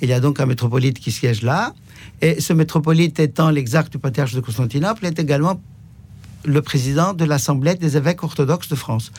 Il 0.00 0.08
y 0.08 0.12
a 0.12 0.20
donc 0.20 0.40
un 0.40 0.46
métropolite 0.46 0.98
qui 0.98 1.10
siège 1.10 1.42
là. 1.42 1.74
Et 2.20 2.40
ce 2.40 2.52
métropolite 2.52 3.18
étant 3.18 3.50
l'exarque 3.50 3.90
du 3.90 3.98
patriarche 3.98 4.34
de 4.34 4.40
Constantinople, 4.40 5.06
est 5.06 5.18
également 5.18 5.60
le 6.44 6.60
président 6.60 7.12
de 7.12 7.24
l'Assemblée 7.24 7.74
des 7.76 7.96
évêques 7.96 8.24
orthodoxes 8.24 8.68
de 8.68 8.74
France. 8.74 9.12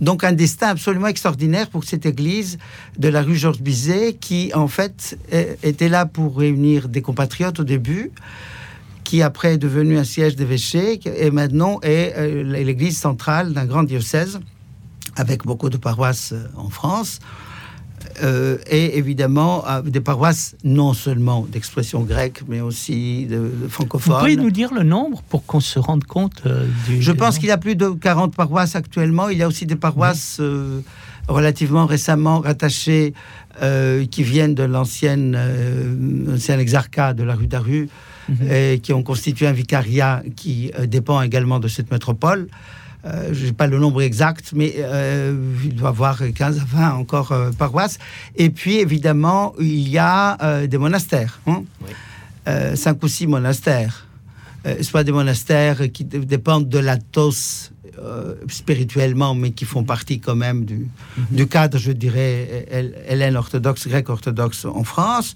Donc 0.00 0.24
un 0.24 0.32
destin 0.32 0.68
absolument 0.68 1.08
extraordinaire 1.08 1.68
pour 1.68 1.84
cette 1.84 2.06
église 2.06 2.58
de 2.98 3.08
la 3.08 3.22
rue 3.22 3.36
Georges 3.36 3.60
Bizet, 3.60 4.14
qui 4.18 4.50
en 4.54 4.66
fait 4.66 5.18
était 5.62 5.90
là 5.90 6.06
pour 6.06 6.38
réunir 6.38 6.88
des 6.88 7.02
compatriotes 7.02 7.60
au 7.60 7.64
début, 7.64 8.12
qui 9.10 9.22
après 9.22 9.54
est 9.54 9.58
devenu 9.58 9.98
un 9.98 10.04
siège 10.04 10.36
d'évêché 10.36 11.00
et 11.04 11.32
maintenant 11.32 11.80
est 11.82 12.14
euh, 12.16 12.44
l'église 12.44 12.96
centrale 12.96 13.52
d'un 13.52 13.64
grand 13.64 13.82
diocèse 13.82 14.38
avec 15.16 15.44
beaucoup 15.44 15.68
de 15.68 15.76
paroisses 15.76 16.30
euh, 16.32 16.46
en 16.56 16.70
France. 16.70 17.18
Euh, 18.22 18.58
et 18.68 18.98
évidemment 18.98 19.64
des 19.84 20.00
paroisses 20.00 20.54
non 20.62 20.94
seulement 20.94 21.44
d'expression 21.50 22.02
grecque, 22.02 22.42
mais 22.46 22.60
aussi 22.60 23.26
de, 23.26 23.50
francophone. 23.68 24.12
Vous 24.12 24.20
pouvez 24.20 24.36
nous 24.36 24.52
dire 24.52 24.72
le 24.72 24.84
nombre 24.84 25.22
pour 25.28 25.44
qu'on 25.44 25.58
se 25.58 25.80
rende 25.80 26.04
compte 26.04 26.44
du... 26.86 27.02
Je 27.02 27.10
pense 27.10 27.40
qu'il 27.40 27.48
y 27.48 27.52
a 27.52 27.58
plus 27.58 27.74
de 27.74 27.88
40 27.88 28.36
paroisses 28.36 28.76
actuellement. 28.76 29.28
Il 29.28 29.38
y 29.38 29.42
a 29.42 29.48
aussi 29.48 29.66
des 29.66 29.74
paroisses 29.74 30.40
relativement 31.26 31.86
récemment 31.86 32.38
rattachées 32.40 33.12
qui 34.10 34.22
viennent 34.22 34.54
de 34.54 34.62
l'ancienne 34.62 35.36
ancien 36.32 36.58
exarcat 36.58 37.12
de 37.12 37.24
la 37.24 37.34
rue 37.34 37.48
d'Aru. 37.48 37.88
Et 38.50 38.80
qui 38.82 38.92
ont 38.92 39.02
constitué 39.02 39.46
un 39.46 39.52
vicariat 39.52 40.22
qui 40.36 40.72
euh, 40.78 40.86
dépend 40.86 41.20
également 41.22 41.58
de 41.58 41.68
cette 41.68 41.90
métropole. 41.90 42.48
Euh, 43.04 43.30
je 43.32 43.46
n'ai 43.46 43.52
pas 43.52 43.66
le 43.66 43.78
nombre 43.78 44.02
exact, 44.02 44.52
mais 44.54 44.74
euh, 44.78 45.34
il 45.64 45.74
doit 45.74 45.88
y 45.88 45.92
avoir 45.92 46.22
15 46.34 46.58
à 46.58 46.64
20 46.64 46.92
encore 46.92 47.34
paroisses. 47.58 47.98
Et 48.36 48.50
puis, 48.50 48.76
évidemment, 48.76 49.54
il 49.58 49.88
y 49.88 49.98
a 49.98 50.66
des 50.66 50.78
monastères, 50.78 51.40
hein. 51.46 51.62
cinq 52.74 53.02
ou 53.02 53.08
six 53.08 53.26
monastères, 53.26 54.06
soit 54.82 55.02
des 55.02 55.12
monastères 55.12 55.90
qui 55.92 56.04
dépendent 56.04 56.68
de 56.68 56.78
l'Athos 56.78 57.70
spirituellement, 58.48 59.34
mais 59.34 59.52
qui 59.52 59.64
font 59.64 59.84
partie 59.84 60.20
quand 60.20 60.36
même 60.36 60.66
du, 60.66 60.88
mhm. 61.16 61.24
du 61.30 61.46
cadre, 61.46 61.78
je 61.78 61.92
dirais, 61.92 62.66
hélène 63.08 63.36
orthodoxe, 63.36 63.88
grec 63.88 64.10
orthodoxe 64.10 64.66
en 64.66 64.84
France. 64.84 65.34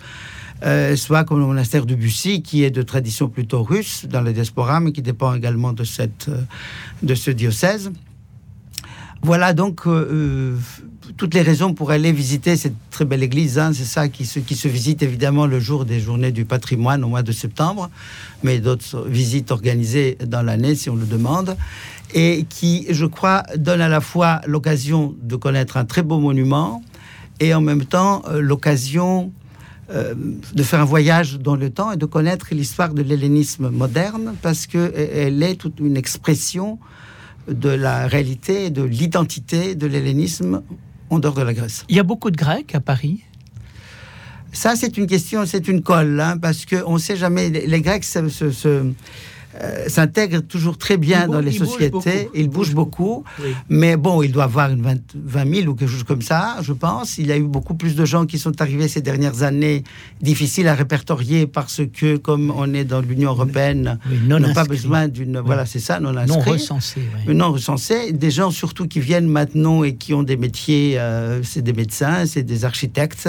Euh, 0.63 0.97
soit 0.97 1.25
comme 1.25 1.41
le 1.41 1.47
monastère 1.47 1.85
de 1.85 1.95
Bussy, 1.95 2.43
qui 2.43 2.65
est 2.65 2.71
de 2.71 2.83
tradition 2.83 3.29
plutôt 3.29 3.63
russe 3.63 4.07
dans 4.09 4.23
la 4.23 4.33
diaspora, 4.33 4.81
mais 4.81 4.93
qui 4.93 5.03
dépend 5.03 5.35
également 5.35 5.73
de, 5.73 5.83
euh, 5.83 7.15
ce 7.15 7.31
diocèse. 7.31 7.91
Voilà 9.21 9.53
donc 9.53 9.87
euh, 9.87 10.57
toutes 11.17 11.35
les 11.35 11.43
raisons 11.43 11.75
pour 11.75 11.91
aller 11.91 12.13
visiter 12.13 12.57
cette 12.57 12.77
très 12.91 13.05
belle 13.05 13.23
église. 13.23 13.59
Hein. 13.59 13.73
C'est 13.75 13.85
ça 13.85 14.09
qui 14.09 14.25
se, 14.25 14.39
qui 14.39 14.55
se 14.55 14.69
visite 14.69 15.03
évidemment 15.03 15.47
le 15.47 15.61
jour 15.61 15.85
des 15.85 15.99
journées 15.99 16.33
du 16.33 16.45
patrimoine 16.45 17.03
au 17.05 17.09
mois 17.09 17.23
de 17.23 17.33
septembre, 17.33 17.91
mais 18.43 18.59
d'autres 18.59 19.07
visites 19.09 19.51
organisées 19.51 20.17
dans 20.27 20.43
l'année 20.43 20.75
si 20.75 20.89
on 20.89 20.97
le 20.97 21.07
demande, 21.07 21.57
et 22.15 22.47
qui, 22.49 22.87
je 22.91 23.07
crois, 23.07 23.43
donne 23.57 23.81
à 23.81 23.89
la 23.89 24.01
fois 24.01 24.41
l'occasion 24.47 25.15
de 25.23 25.37
connaître 25.37 25.79
un 25.79 25.85
très 25.85 26.03
beau 26.03 26.19
monument 26.21 26.83
et 27.41 27.53
en 27.55 27.61
même 27.61 27.85
temps 27.85 28.23
l'occasion 28.33 29.33
euh, 29.91 30.15
de 30.55 30.63
faire 30.63 30.81
un 30.81 30.85
voyage 30.85 31.39
dans 31.39 31.57
le 31.57 31.69
temps 31.71 31.93
et 31.93 31.97
de 31.97 32.07
connaître 32.07 32.49
l'histoire 32.53 32.95
de 32.95 33.03
l'hellénisme 33.03 33.69
moderne 33.69 34.35
parce 34.41 34.67
qu'elle 34.67 35.43
est 35.43 35.57
toute 35.57 35.79
une 35.81 35.97
expression 35.97 36.79
de 37.49 37.69
la 37.69 38.07
réalité 38.07 38.67
et 38.67 38.71
de 38.71 38.83
l'identité 38.83 39.75
de 39.75 39.87
l'hellénisme 39.87 40.63
en 41.11 41.19
dehors 41.19 41.35
de 41.35 41.43
la 41.43 41.53
Grèce. 41.53 41.85
Il 41.89 41.97
y 41.97 42.01
a 42.01 42.03
beaucoup 42.03 42.31
de 42.31 42.37
Grecs 42.37 42.75
à 42.75 42.81
Paris? 42.81 43.25
Ça, 44.53 44.77
c'est 44.77 44.97
une 44.97 45.07
question, 45.07 45.45
c'est 45.47 45.69
une 45.69 45.83
colle, 45.83 46.21
hein, 46.21 46.39
parce 46.39 46.65
qu'on 46.65 46.95
ne 46.95 46.99
sait 46.99 47.17
jamais. 47.17 47.51
Les, 47.51 47.81
Grecs 47.81 48.05
se, 48.05 48.93
euh, 49.63 49.89
s'intègre 49.89 50.41
toujours 50.41 50.79
très 50.79 50.97
bien 50.97 51.29
dans 51.29 51.41
les 51.41 51.53
sociétés. 51.53 52.29
il 52.35 52.49
bouge 52.49 52.75
beaucoup. 52.75 53.25
Mais 53.69 53.97
bon, 53.97 54.23
il 54.23 54.33
doit 54.33 54.45
avoir 54.45 54.71
une 54.71 54.83
20, 55.15 55.55
000 55.55 55.69
ou 55.69 55.75
quelque 55.75 55.91
chose 55.91 56.03
comme 56.03 56.23
ça, 56.23 56.57
je 56.63 56.73
pense. 56.73 57.19
Il 57.19 57.27
y 57.27 57.33
a 57.33 57.37
eu 57.37 57.45
beaucoup 57.45 57.75
plus 57.75 57.95
de 57.95 58.05
gens 58.05 58.27
qui 58.27 58.39
sont 58.39 58.61
arrivés 58.61 58.89
ces 58.89 59.01
dernières 59.01 59.43
années, 59.43 59.85
difficiles 60.21 60.67
à 60.67 60.75
répertorier 60.75 61.47
parce 61.47 61.83
que, 61.93 62.17
comme 62.17 62.53
on 62.57 62.75
est 62.75 62.85
dans 62.85 63.01
l'Union 63.01 63.31
européenne, 63.31 63.99
on 64.31 64.41
n'a 64.41 64.53
pas 64.53 64.65
besoin 64.65 65.09
d'une. 65.09 65.39
Voilà, 65.39 65.67
c'est 65.67 65.79
ça, 65.79 66.01
non 66.01 66.17
inscrit. 66.17 66.37
Non 66.37 66.53
recensé. 66.53 67.01
Non 67.29 67.53
recensé. 67.53 68.13
Des 68.13 68.31
gens 68.31 68.51
surtout 68.51 68.89
qui 68.89 69.01
viennent 69.01 69.29
maintenant 69.29 69.85
et 69.85 69.95
qui 69.95 70.15
ont 70.15 70.23
des 70.23 70.37
métiers, 70.37 70.99
euh, 70.99 71.43
c'est 71.43 71.63
des 71.63 71.73
médecins, 71.73 72.27
c'est 72.27 72.43
des 72.43 72.65
architectes, 72.65 73.29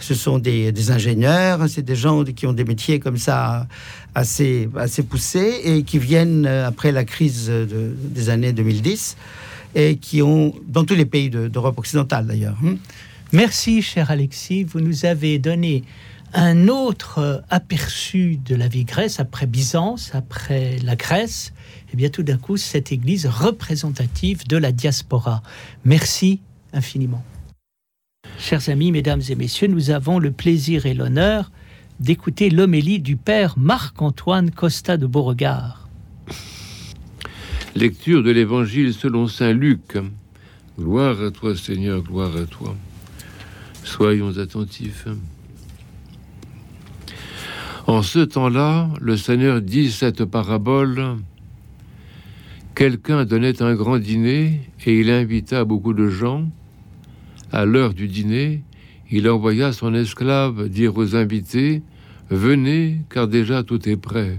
ce 0.00 0.14
sont 0.14 0.38
des, 0.38 0.72
des 0.72 0.90
ingénieurs, 0.90 1.68
c'est 1.68 1.82
des 1.82 1.96
gens 1.96 2.24
qui 2.24 2.46
ont 2.46 2.52
des 2.52 2.64
métiers 2.64 3.00
comme 3.00 3.18
ça 3.18 3.66
assez, 4.18 4.68
assez 4.76 5.02
poussés 5.02 5.60
et 5.64 5.82
qui 5.82 5.98
viennent 5.98 6.46
euh, 6.46 6.66
après 6.66 6.92
la 6.92 7.04
crise 7.04 7.50
des 7.50 8.30
années 8.30 8.52
2010 8.52 9.16
et 9.74 9.96
qui 9.96 10.22
ont, 10.22 10.54
dans 10.66 10.84
tous 10.84 10.94
les 10.94 11.06
pays 11.06 11.30
d'Europe 11.30 11.78
occidentale 11.78 12.26
d'ailleurs. 12.26 12.56
Hein. 12.64 12.76
Merci, 13.32 13.82
cher 13.82 14.10
Alexis. 14.10 14.64
Vous 14.64 14.80
nous 14.80 15.04
avez 15.04 15.38
donné 15.38 15.84
un 16.32 16.68
autre 16.68 17.18
euh, 17.18 17.38
aperçu 17.48 18.38
de 18.44 18.54
la 18.54 18.68
vie 18.68 18.84
grecque 18.84 19.18
après 19.18 19.46
Byzance, 19.46 20.14
après 20.14 20.78
la 20.82 20.96
Grèce. 20.96 21.52
Et 21.92 21.96
bien 21.96 22.10
tout 22.10 22.22
d'un 22.22 22.38
coup, 22.38 22.56
cette 22.56 22.92
église 22.92 23.26
représentative 23.26 24.46
de 24.46 24.56
la 24.56 24.72
diaspora. 24.72 25.42
Merci 25.84 26.40
infiniment. 26.72 27.24
Chers 28.38 28.68
amis, 28.68 28.92
mesdames 28.92 29.22
et 29.28 29.34
messieurs, 29.34 29.68
nous 29.68 29.90
avons 29.90 30.18
le 30.18 30.30
plaisir 30.30 30.86
et 30.86 30.94
l'honneur 30.94 31.50
d'écouter 32.00 32.50
l'homélie 32.50 33.00
du 33.00 33.16
père 33.16 33.58
Marc-Antoine 33.58 34.50
Costa 34.50 34.96
de 34.96 35.06
Beauregard. 35.06 35.88
Lecture 37.74 38.22
de 38.22 38.30
l'Évangile 38.30 38.94
selon 38.94 39.26
Saint 39.26 39.52
Luc. 39.52 39.98
Gloire 40.78 41.20
à 41.22 41.30
toi 41.30 41.56
Seigneur, 41.56 42.02
gloire 42.02 42.36
à 42.36 42.44
toi. 42.44 42.76
Soyons 43.82 44.38
attentifs. 44.38 45.06
En 47.86 48.02
ce 48.02 48.20
temps-là, 48.20 48.90
le 49.00 49.16
Seigneur 49.16 49.60
dit 49.60 49.90
cette 49.90 50.24
parabole. 50.24 51.16
Quelqu'un 52.74 53.24
donnait 53.24 53.60
un 53.62 53.74
grand 53.74 53.98
dîner 53.98 54.60
et 54.86 55.00
il 55.00 55.10
invita 55.10 55.64
beaucoup 55.64 55.94
de 55.94 56.08
gens. 56.08 56.48
À 57.50 57.64
l'heure 57.64 57.94
du 57.94 58.06
dîner, 58.06 58.62
il 59.10 59.28
envoya 59.28 59.72
son 59.72 59.94
esclave 59.94 60.68
dire 60.68 60.96
aux 60.96 61.16
invités 61.16 61.82
Venez, 62.30 63.00
car 63.08 63.26
déjà 63.26 63.62
tout 63.62 63.88
est 63.88 63.96
prêt. 63.96 64.38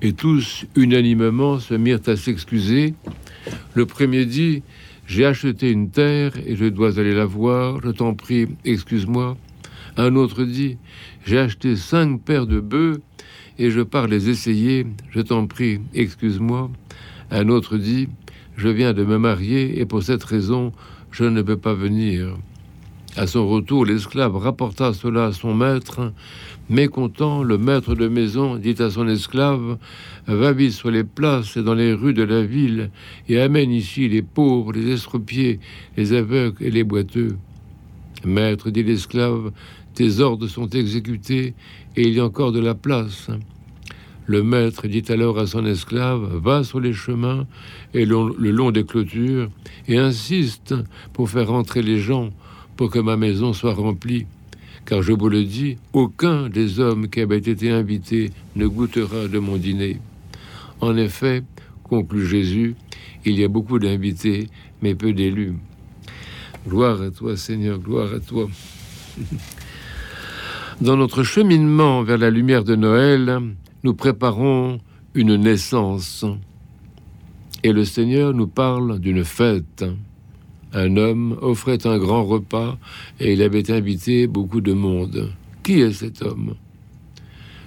Et 0.00 0.14
tous, 0.14 0.64
unanimement, 0.74 1.58
se 1.58 1.74
mirent 1.74 2.00
à 2.06 2.16
s'excuser. 2.16 2.94
Le 3.74 3.84
premier 3.84 4.24
dit 4.24 4.62
J'ai 5.06 5.26
acheté 5.26 5.70
une 5.70 5.90
terre 5.90 6.32
et 6.46 6.56
je 6.56 6.64
dois 6.64 6.98
aller 6.98 7.14
la 7.14 7.26
voir, 7.26 7.80
je 7.82 7.90
t'en 7.90 8.14
prie, 8.14 8.48
excuse-moi. 8.64 9.36
Un 9.98 10.16
autre 10.16 10.44
dit 10.44 10.78
J'ai 11.26 11.38
acheté 11.38 11.76
cinq 11.76 12.22
paires 12.22 12.46
de 12.46 12.60
bœufs 12.60 13.02
et 13.58 13.70
je 13.70 13.82
pars 13.82 14.06
les 14.06 14.30
essayer, 14.30 14.86
je 15.10 15.20
t'en 15.20 15.46
prie, 15.46 15.80
excuse-moi. 15.92 16.70
Un 17.30 17.50
autre 17.50 17.76
dit 17.76 18.08
Je 18.56 18.68
viens 18.68 18.94
de 18.94 19.04
me 19.04 19.18
marier 19.18 19.78
et 19.78 19.84
pour 19.84 20.02
cette 20.02 20.24
raison, 20.24 20.72
je 21.10 21.24
ne 21.24 21.42
peux 21.42 21.58
pas 21.58 21.74
venir. 21.74 22.34
À 23.18 23.26
son 23.26 23.48
retour, 23.48 23.84
l'esclave 23.84 24.36
rapporta 24.36 24.92
cela 24.92 25.24
à 25.24 25.32
son 25.32 25.52
maître. 25.52 26.12
Mécontent, 26.70 27.42
le 27.42 27.58
maître 27.58 27.96
de 27.96 28.06
maison 28.06 28.54
dit 28.54 28.76
à 28.78 28.90
son 28.90 29.08
esclave 29.08 29.76
Va 30.28 30.52
vite 30.52 30.70
sur 30.70 30.92
les 30.92 31.02
places 31.02 31.56
et 31.56 31.64
dans 31.64 31.74
les 31.74 31.92
rues 31.92 32.14
de 32.14 32.22
la 32.22 32.44
ville 32.44 32.92
et 33.28 33.40
amène 33.40 33.72
ici 33.72 34.08
les 34.08 34.22
pauvres, 34.22 34.72
les 34.72 34.92
estropiés, 34.92 35.58
les 35.96 36.12
aveugles 36.12 36.62
et 36.62 36.70
les 36.70 36.84
boiteux. 36.84 37.36
Maître, 38.24 38.70
dit 38.70 38.84
l'esclave, 38.84 39.50
tes 39.94 40.20
ordres 40.20 40.46
sont 40.46 40.68
exécutés 40.68 41.54
et 41.96 42.02
il 42.02 42.14
y 42.14 42.20
a 42.20 42.24
encore 42.24 42.52
de 42.52 42.60
la 42.60 42.76
place. 42.76 43.30
Le 44.26 44.44
maître 44.44 44.86
dit 44.86 45.02
alors 45.08 45.40
à 45.40 45.48
son 45.48 45.66
esclave 45.66 46.36
Va 46.36 46.62
sur 46.62 46.78
les 46.78 46.92
chemins 46.92 47.48
et 47.94 48.04
le 48.04 48.50
long 48.52 48.70
des 48.70 48.84
clôtures 48.84 49.50
et 49.88 49.98
insiste 49.98 50.76
pour 51.12 51.28
faire 51.28 51.52
entrer 51.52 51.82
les 51.82 51.98
gens 51.98 52.30
pour 52.78 52.90
que 52.90 53.00
ma 53.00 53.16
maison 53.16 53.52
soit 53.52 53.74
remplie. 53.74 54.26
Car 54.86 55.02
je 55.02 55.12
vous 55.12 55.28
le 55.28 55.42
dis, 55.42 55.76
aucun 55.92 56.48
des 56.48 56.78
hommes 56.78 57.08
qui 57.08 57.20
avaient 57.20 57.36
été 57.36 57.70
invités 57.72 58.30
ne 58.54 58.68
goûtera 58.68 59.26
de 59.26 59.40
mon 59.40 59.56
dîner. 59.56 59.98
En 60.80 60.96
effet, 60.96 61.42
conclut 61.82 62.24
Jésus, 62.24 62.76
il 63.24 63.36
y 63.36 63.42
a 63.42 63.48
beaucoup 63.48 63.80
d'invités, 63.80 64.48
mais 64.80 64.94
peu 64.94 65.12
d'élus. 65.12 65.54
Gloire 66.68 67.02
à 67.02 67.10
toi, 67.10 67.36
Seigneur, 67.36 67.80
gloire 67.80 68.14
à 68.14 68.20
toi. 68.20 68.46
Dans 70.80 70.96
notre 70.96 71.24
cheminement 71.24 72.04
vers 72.04 72.18
la 72.18 72.30
lumière 72.30 72.62
de 72.62 72.76
Noël, 72.76 73.40
nous 73.82 73.94
préparons 73.94 74.78
une 75.14 75.34
naissance. 75.34 76.24
Et 77.64 77.72
le 77.72 77.84
Seigneur 77.84 78.32
nous 78.34 78.46
parle 78.46 79.00
d'une 79.00 79.24
fête 79.24 79.84
un 80.72 80.96
homme 80.96 81.38
offrait 81.40 81.86
un 81.86 81.98
grand 81.98 82.24
repas 82.24 82.78
et 83.20 83.32
il 83.32 83.42
avait 83.42 83.70
invité 83.70 84.26
beaucoup 84.26 84.60
de 84.60 84.72
monde. 84.72 85.32
Qui 85.62 85.80
est 85.80 85.92
cet 85.92 86.22
homme? 86.22 86.54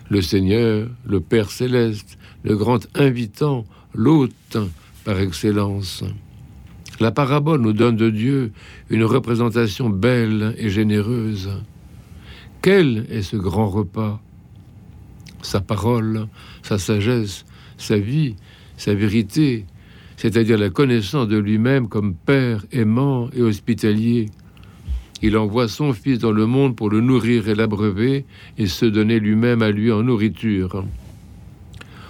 Le 0.09 0.21
Seigneur, 0.21 0.89
le 1.05 1.19
Père 1.19 1.49
céleste, 1.49 2.17
le 2.43 2.55
grand 2.55 2.87
invitant, 2.95 3.65
l'hôte 3.93 4.57
par 5.03 5.19
excellence. 5.19 6.03
La 6.99 7.11
parabole 7.11 7.61
nous 7.61 7.73
donne 7.73 7.95
de 7.95 8.09
Dieu 8.09 8.51
une 8.89 9.03
représentation 9.03 9.89
belle 9.89 10.53
et 10.57 10.69
généreuse. 10.69 11.49
Quel 12.61 13.07
est 13.09 13.23
ce 13.23 13.37
grand 13.37 13.69
repas? 13.69 14.21
Sa 15.41 15.61
parole, 15.61 16.27
sa 16.61 16.77
sagesse, 16.77 17.45
sa 17.77 17.97
vie, 17.97 18.35
sa 18.77 18.93
vérité, 18.93 19.65
c'est-à-dire 20.21 20.59
la 20.59 20.69
connaissance 20.69 21.27
de 21.27 21.37
lui-même 21.39 21.87
comme 21.87 22.13
Père 22.13 22.63
aimant 22.71 23.31
et 23.35 23.41
hospitalier. 23.41 24.27
Il 25.23 25.35
envoie 25.35 25.67
son 25.67 25.93
Fils 25.93 26.19
dans 26.19 26.31
le 26.31 26.45
monde 26.45 26.75
pour 26.75 26.91
le 26.91 27.01
nourrir 27.01 27.49
et 27.49 27.55
l'abreuver 27.55 28.25
et 28.59 28.67
se 28.67 28.85
donner 28.85 29.19
lui-même 29.19 29.63
à 29.63 29.71
lui 29.71 29.91
en 29.91 30.03
nourriture. 30.03 30.85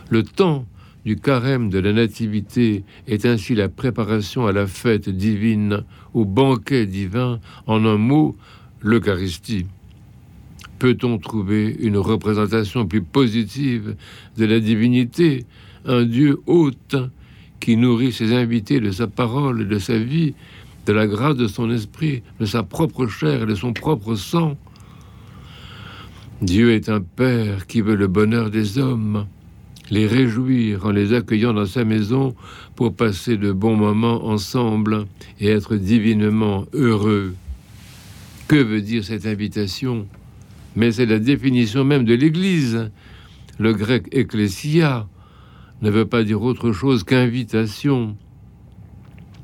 Le 0.10 0.24
temps 0.24 0.66
du 1.06 1.16
carême 1.16 1.70
de 1.70 1.80
la 1.80 1.94
Nativité 1.94 2.84
est 3.08 3.26
ainsi 3.26 3.56
la 3.56 3.70
préparation 3.70 4.46
à 4.46 4.52
la 4.52 4.68
fête 4.68 5.08
divine, 5.08 5.86
au 6.14 6.26
banquet 6.26 6.88
divin, 6.88 7.40
en 7.66 7.86
un 7.86 7.96
mot, 7.96 8.36
l'Eucharistie. 8.82 9.68
Peut-on 10.80 11.18
trouver 11.18 11.78
une 11.80 11.96
représentation 11.98 12.86
plus 12.86 13.04
positive 13.04 13.96
de 14.38 14.44
la 14.44 14.60
divinité, 14.60 15.46
un 15.86 16.04
Dieu 16.04 16.42
hôte 16.46 16.98
qui 17.62 17.78
nourrit 17.78 18.12
ses 18.12 18.34
invités 18.34 18.82
de 18.82 18.92
sa 18.92 19.08
parole 19.08 19.62
et 19.62 19.66
de 19.66 19.80
sa 19.80 19.98
vie, 19.98 20.34
de 20.86 20.92
la 20.92 21.08
grâce 21.08 21.38
de 21.38 21.48
son 21.48 21.72
esprit, 21.72 22.24
de 22.42 22.46
sa 22.46 22.64
propre 22.64 23.08
chair 23.08 23.44
et 23.44 23.46
de 23.46 23.56
son 23.56 23.72
propre 23.72 24.16
sang. 24.16 24.58
Dieu 26.42 26.74
est 26.74 26.90
un 26.90 27.02
Père 27.02 27.68
qui 27.68 27.82
veut 27.82 27.96
le 27.96 28.08
bonheur 28.08 28.50
des 28.50 28.80
hommes, 28.80 29.28
les 29.92 30.08
réjouir 30.08 30.86
en 30.88 30.92
les 30.92 31.14
accueillant 31.14 31.54
dans 31.54 31.68
sa 31.68 31.86
maison 31.86 32.34
pour 32.76 32.96
passer 32.96 33.38
de 33.38 33.52
bons 33.52 33.76
moments 33.76 34.26
ensemble 34.26 35.06
et 35.40 35.48
être 35.48 35.76
divinement 35.76 36.66
heureux. 36.74 37.36
Que 38.48 38.56
veut 38.56 38.82
dire 38.82 39.06
cette 39.06 39.28
invitation? 39.28 40.08
Mais 40.76 40.92
c'est 40.92 41.06
la 41.06 41.20
définition 41.20 41.84
même 41.84 42.06
de 42.06 42.16
l'Église. 42.16 42.90
Le 43.60 43.74
grec 43.74 44.08
ecclesia, 44.12 45.08
ne 45.82 45.90
veut 45.90 46.06
pas 46.06 46.24
dire 46.24 46.42
autre 46.42 46.72
chose 46.72 47.04
qu'invitation. 47.04 48.16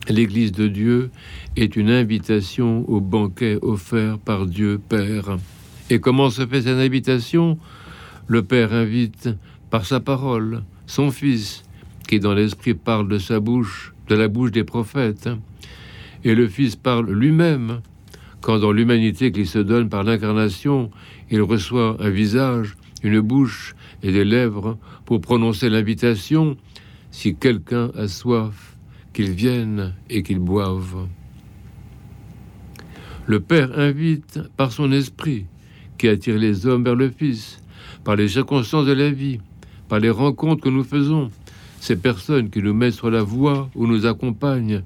L'Église 0.09 0.51
de 0.51 0.67
Dieu 0.67 1.09
est 1.55 1.75
une 1.75 1.89
invitation 1.89 2.87
au 2.89 3.01
banquet 3.01 3.57
offert 3.61 4.19
par 4.19 4.45
Dieu 4.45 4.79
Père. 4.89 5.37
Et 5.89 5.99
comment 5.99 6.29
se 6.29 6.45
fait 6.45 6.61
cette 6.61 6.77
invitation? 6.77 7.57
Le 8.27 8.43
Père 8.43 8.73
invite 8.73 9.29
par 9.69 9.85
sa 9.85 9.99
parole 9.99 10.63
son 10.85 11.11
Fils, 11.11 11.63
qui 12.07 12.19
dans 12.19 12.33
l'Esprit 12.33 12.73
parle 12.73 13.09
de 13.09 13.19
sa 13.19 13.39
bouche, 13.39 13.93
de 14.07 14.15
la 14.15 14.29
bouche 14.29 14.51
des 14.51 14.63
prophètes. 14.63 15.29
Et 16.23 16.35
le 16.35 16.47
Fils 16.47 16.75
parle 16.75 17.11
lui-même, 17.11 17.81
quand 18.41 18.59
dans 18.59 18.71
l'humanité 18.71 19.31
qui 19.31 19.45
se 19.45 19.59
donne 19.59 19.89
par 19.89 20.03
l'incarnation, 20.03 20.89
il 21.29 21.41
reçoit 21.41 21.97
un 21.99 22.09
visage, 22.09 22.77
une 23.03 23.21
bouche 23.21 23.75
et 24.03 24.11
des 24.11 24.25
lèvres 24.25 24.77
pour 25.05 25.21
prononcer 25.21 25.69
l'invitation 25.69 26.57
si 27.11 27.35
quelqu'un 27.35 27.91
a 27.95 28.07
soif, 28.07 28.77
qu'il 29.13 29.31
vienne 29.31 29.93
et 30.09 30.23
qu'il 30.23 30.39
boive. 30.39 31.07
Le 33.25 33.39
Père 33.39 33.77
invite 33.77 34.39
par 34.55 34.71
son 34.71 34.91
esprit 34.91 35.45
qui 35.97 36.07
attire 36.07 36.37
les 36.37 36.65
hommes 36.65 36.83
vers 36.83 36.95
le 36.95 37.09
Fils, 37.09 37.61
par 38.03 38.15
les 38.15 38.27
circonstances 38.27 38.85
de 38.85 38.93
la 38.93 39.09
vie, 39.09 39.39
par 39.89 39.99
les 39.99 40.09
rencontres 40.09 40.63
que 40.63 40.69
nous 40.69 40.83
faisons, 40.83 41.29
ces 41.79 41.95
personnes 41.95 42.49
qui 42.49 42.61
nous 42.61 42.73
mettent 42.73 42.93
sur 42.93 43.09
la 43.09 43.23
voie 43.23 43.69
ou 43.75 43.87
nous 43.87 44.05
accompagnent, 44.05 44.83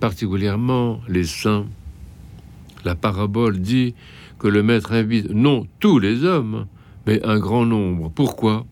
particulièrement 0.00 1.00
les 1.08 1.24
saints. 1.24 1.66
La 2.84 2.94
parabole 2.94 3.60
dit 3.60 3.94
que 4.38 4.48
le 4.48 4.62
Maître 4.62 4.92
invite 4.92 5.30
non 5.30 5.66
tous 5.80 5.98
les 5.98 6.24
hommes, 6.24 6.66
mais 7.06 7.22
un 7.24 7.38
grand 7.38 7.66
nombre. 7.66 8.10
Pourquoi? 8.14 8.66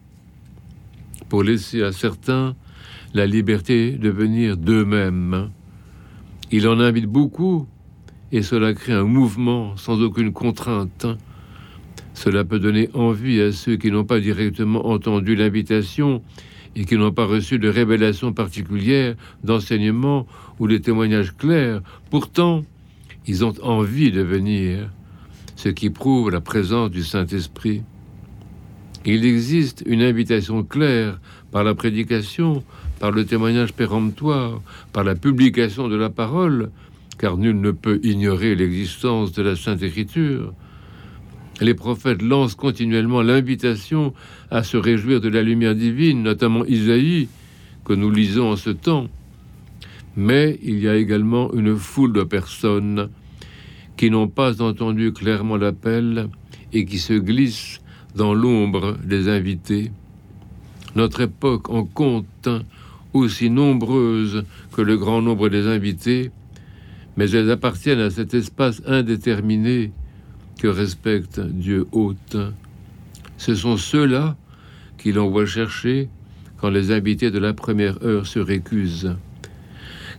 Pour 1.28 1.42
laisser 1.42 1.82
à 1.82 1.92
certains 1.92 2.54
la 3.14 3.26
liberté 3.26 3.92
de 3.92 4.08
venir 4.08 4.56
d'eux-mêmes. 4.56 5.50
Il 6.50 6.66
en 6.68 6.80
invite 6.80 7.06
beaucoup 7.06 7.66
et 8.30 8.42
cela 8.42 8.72
crée 8.72 8.92
un 8.92 9.04
mouvement 9.04 9.76
sans 9.76 10.00
aucune 10.02 10.32
contrainte. 10.32 11.06
Cela 12.14 12.44
peut 12.44 12.58
donner 12.58 12.88
envie 12.94 13.40
à 13.40 13.52
ceux 13.52 13.76
qui 13.76 13.90
n'ont 13.90 14.04
pas 14.04 14.20
directement 14.20 14.86
entendu 14.86 15.34
l'invitation 15.34 16.22
et 16.74 16.84
qui 16.84 16.96
n'ont 16.96 17.12
pas 17.12 17.26
reçu 17.26 17.58
de 17.58 17.68
révélation 17.68 18.32
particulière, 18.32 19.14
d'enseignement 19.44 20.26
ou 20.58 20.68
de 20.68 20.78
témoignages 20.78 21.36
clairs. 21.36 21.82
Pourtant, 22.10 22.64
ils 23.26 23.44
ont 23.44 23.54
envie 23.62 24.10
de 24.10 24.22
venir, 24.22 24.90
ce 25.56 25.68
qui 25.68 25.90
prouve 25.90 26.30
la 26.30 26.40
présence 26.40 26.90
du 26.90 27.02
Saint-Esprit. 27.02 27.82
Il 29.04 29.24
existe 29.24 29.82
une 29.86 30.02
invitation 30.02 30.62
claire 30.62 31.18
par 31.50 31.64
la 31.64 31.74
prédication, 31.74 32.62
par 33.00 33.10
le 33.10 33.24
témoignage 33.24 33.72
péremptoire, 33.72 34.60
par 34.92 35.02
la 35.02 35.16
publication 35.16 35.88
de 35.88 35.96
la 35.96 36.08
parole, 36.08 36.70
car 37.18 37.36
nul 37.36 37.60
ne 37.60 37.72
peut 37.72 37.98
ignorer 38.04 38.54
l'existence 38.54 39.32
de 39.32 39.42
la 39.42 39.56
Sainte 39.56 39.82
Écriture. 39.82 40.54
Les 41.60 41.74
prophètes 41.74 42.22
lancent 42.22 42.54
continuellement 42.54 43.22
l'invitation 43.22 44.14
à 44.50 44.62
se 44.62 44.76
réjouir 44.76 45.20
de 45.20 45.28
la 45.28 45.42
lumière 45.42 45.74
divine, 45.74 46.22
notamment 46.22 46.64
Isaïe, 46.64 47.28
que 47.84 47.92
nous 47.92 48.10
lisons 48.10 48.52
en 48.52 48.56
ce 48.56 48.70
temps. 48.70 49.08
Mais 50.16 50.60
il 50.62 50.78
y 50.78 50.88
a 50.88 50.94
également 50.94 51.52
une 51.54 51.76
foule 51.76 52.12
de 52.12 52.22
personnes 52.22 53.08
qui 53.96 54.10
n'ont 54.10 54.28
pas 54.28 54.62
entendu 54.62 55.12
clairement 55.12 55.56
l'appel 55.56 56.28
et 56.72 56.84
qui 56.84 56.98
se 56.98 57.14
glissent 57.14 57.81
dans 58.14 58.34
l'ombre 58.34 58.96
des 59.04 59.28
invités. 59.28 59.90
Notre 60.94 61.22
époque 61.22 61.70
en 61.70 61.84
compte 61.84 62.48
aussi 63.12 63.50
nombreuse 63.50 64.44
que 64.72 64.82
le 64.82 64.96
grand 64.96 65.22
nombre 65.22 65.48
des 65.48 65.66
invités, 65.66 66.30
mais 67.16 67.30
elles 67.30 67.50
appartiennent 67.50 68.00
à 68.00 68.10
cet 68.10 68.34
espace 68.34 68.82
indéterminé 68.86 69.92
que 70.58 70.68
respecte 70.68 71.40
Dieu 71.40 71.86
hôte. 71.92 72.36
Ce 73.36 73.54
sont 73.54 73.76
ceux-là 73.76 74.36
qui 74.98 75.12
l'envoient 75.12 75.46
chercher 75.46 76.08
quand 76.58 76.70
les 76.70 76.92
invités 76.92 77.30
de 77.30 77.38
la 77.38 77.52
première 77.52 78.02
heure 78.04 78.26
se 78.26 78.38
récusent. 78.38 79.16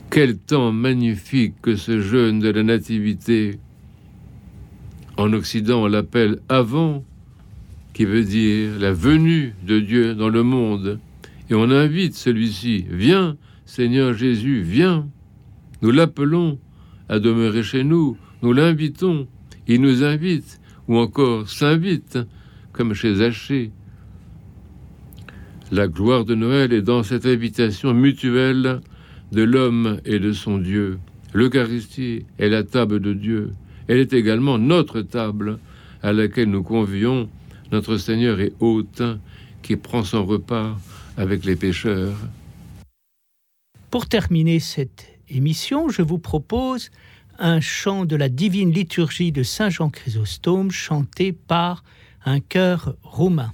Quel 0.09 0.37
temps 0.37 0.71
magnifique 0.71 1.55
que 1.61 1.75
ce 1.75 2.01
jeûne 2.01 2.39
de 2.39 2.49
la 2.49 2.63
Nativité. 2.63 3.57
En 5.17 5.31
Occident, 5.33 5.83
on 5.83 5.87
l'appelle 5.87 6.39
avant, 6.49 7.03
qui 7.93 8.05
veut 8.05 8.23
dire 8.23 8.79
la 8.79 8.91
venue 8.91 9.53
de 9.65 9.79
Dieu 9.79 10.15
dans 10.15 10.29
le 10.29 10.43
monde. 10.43 10.99
Et 11.49 11.53
on 11.53 11.69
invite 11.69 12.15
celui-ci, 12.15 12.85
viens, 12.89 13.37
Seigneur 13.65 14.13
Jésus, 14.13 14.61
viens. 14.61 15.07
Nous 15.81 15.91
l'appelons 15.91 16.59
à 17.09 17.19
demeurer 17.19 17.63
chez 17.63 17.83
nous, 17.83 18.17
nous 18.41 18.53
l'invitons, 18.53 19.27
il 19.67 19.81
nous 19.81 20.03
invite, 20.03 20.59
ou 20.87 20.97
encore 20.97 21.49
s'invite, 21.49 22.19
comme 22.71 22.93
chez 22.93 23.15
Zachée. 23.15 23.71
La 25.71 25.87
gloire 25.87 26.25
de 26.25 26.35
Noël 26.35 26.73
est 26.73 26.81
dans 26.81 27.03
cette 27.03 27.25
invitation 27.25 27.93
mutuelle 27.93 28.81
de 29.31 29.43
l'homme 29.43 29.99
et 30.05 30.19
de 30.19 30.31
son 30.31 30.57
Dieu. 30.57 30.99
L'Eucharistie 31.33 32.25
est 32.37 32.49
la 32.49 32.63
table 32.63 32.99
de 32.99 33.13
Dieu. 33.13 33.51
Elle 33.87 33.97
est 33.97 34.13
également 34.13 34.57
notre 34.57 35.01
table 35.01 35.59
à 36.01 36.13
laquelle 36.13 36.49
nous 36.49 36.63
convions 36.63 37.29
notre 37.73 37.97
Seigneur 37.97 38.39
et 38.39 38.53
hôte 38.59 39.01
qui 39.63 39.75
prend 39.75 40.03
son 40.03 40.25
repas 40.25 40.77
avec 41.17 41.43
les 41.43 41.55
pécheurs. 41.55 42.15
Pour 43.89 44.07
terminer 44.07 44.59
cette 44.59 45.07
émission, 45.27 45.89
je 45.89 46.03
vous 46.03 46.19
propose 46.19 46.91
un 47.39 47.59
chant 47.59 48.05
de 48.05 48.15
la 48.15 48.29
divine 48.29 48.71
liturgie 48.71 49.31
de 49.31 49.41
Saint 49.41 49.69
Jean 49.69 49.89
Chrysostome 49.89 50.69
chanté 50.69 51.33
par 51.33 51.83
un 52.25 52.39
chœur 52.39 52.95
roumain. 53.01 53.51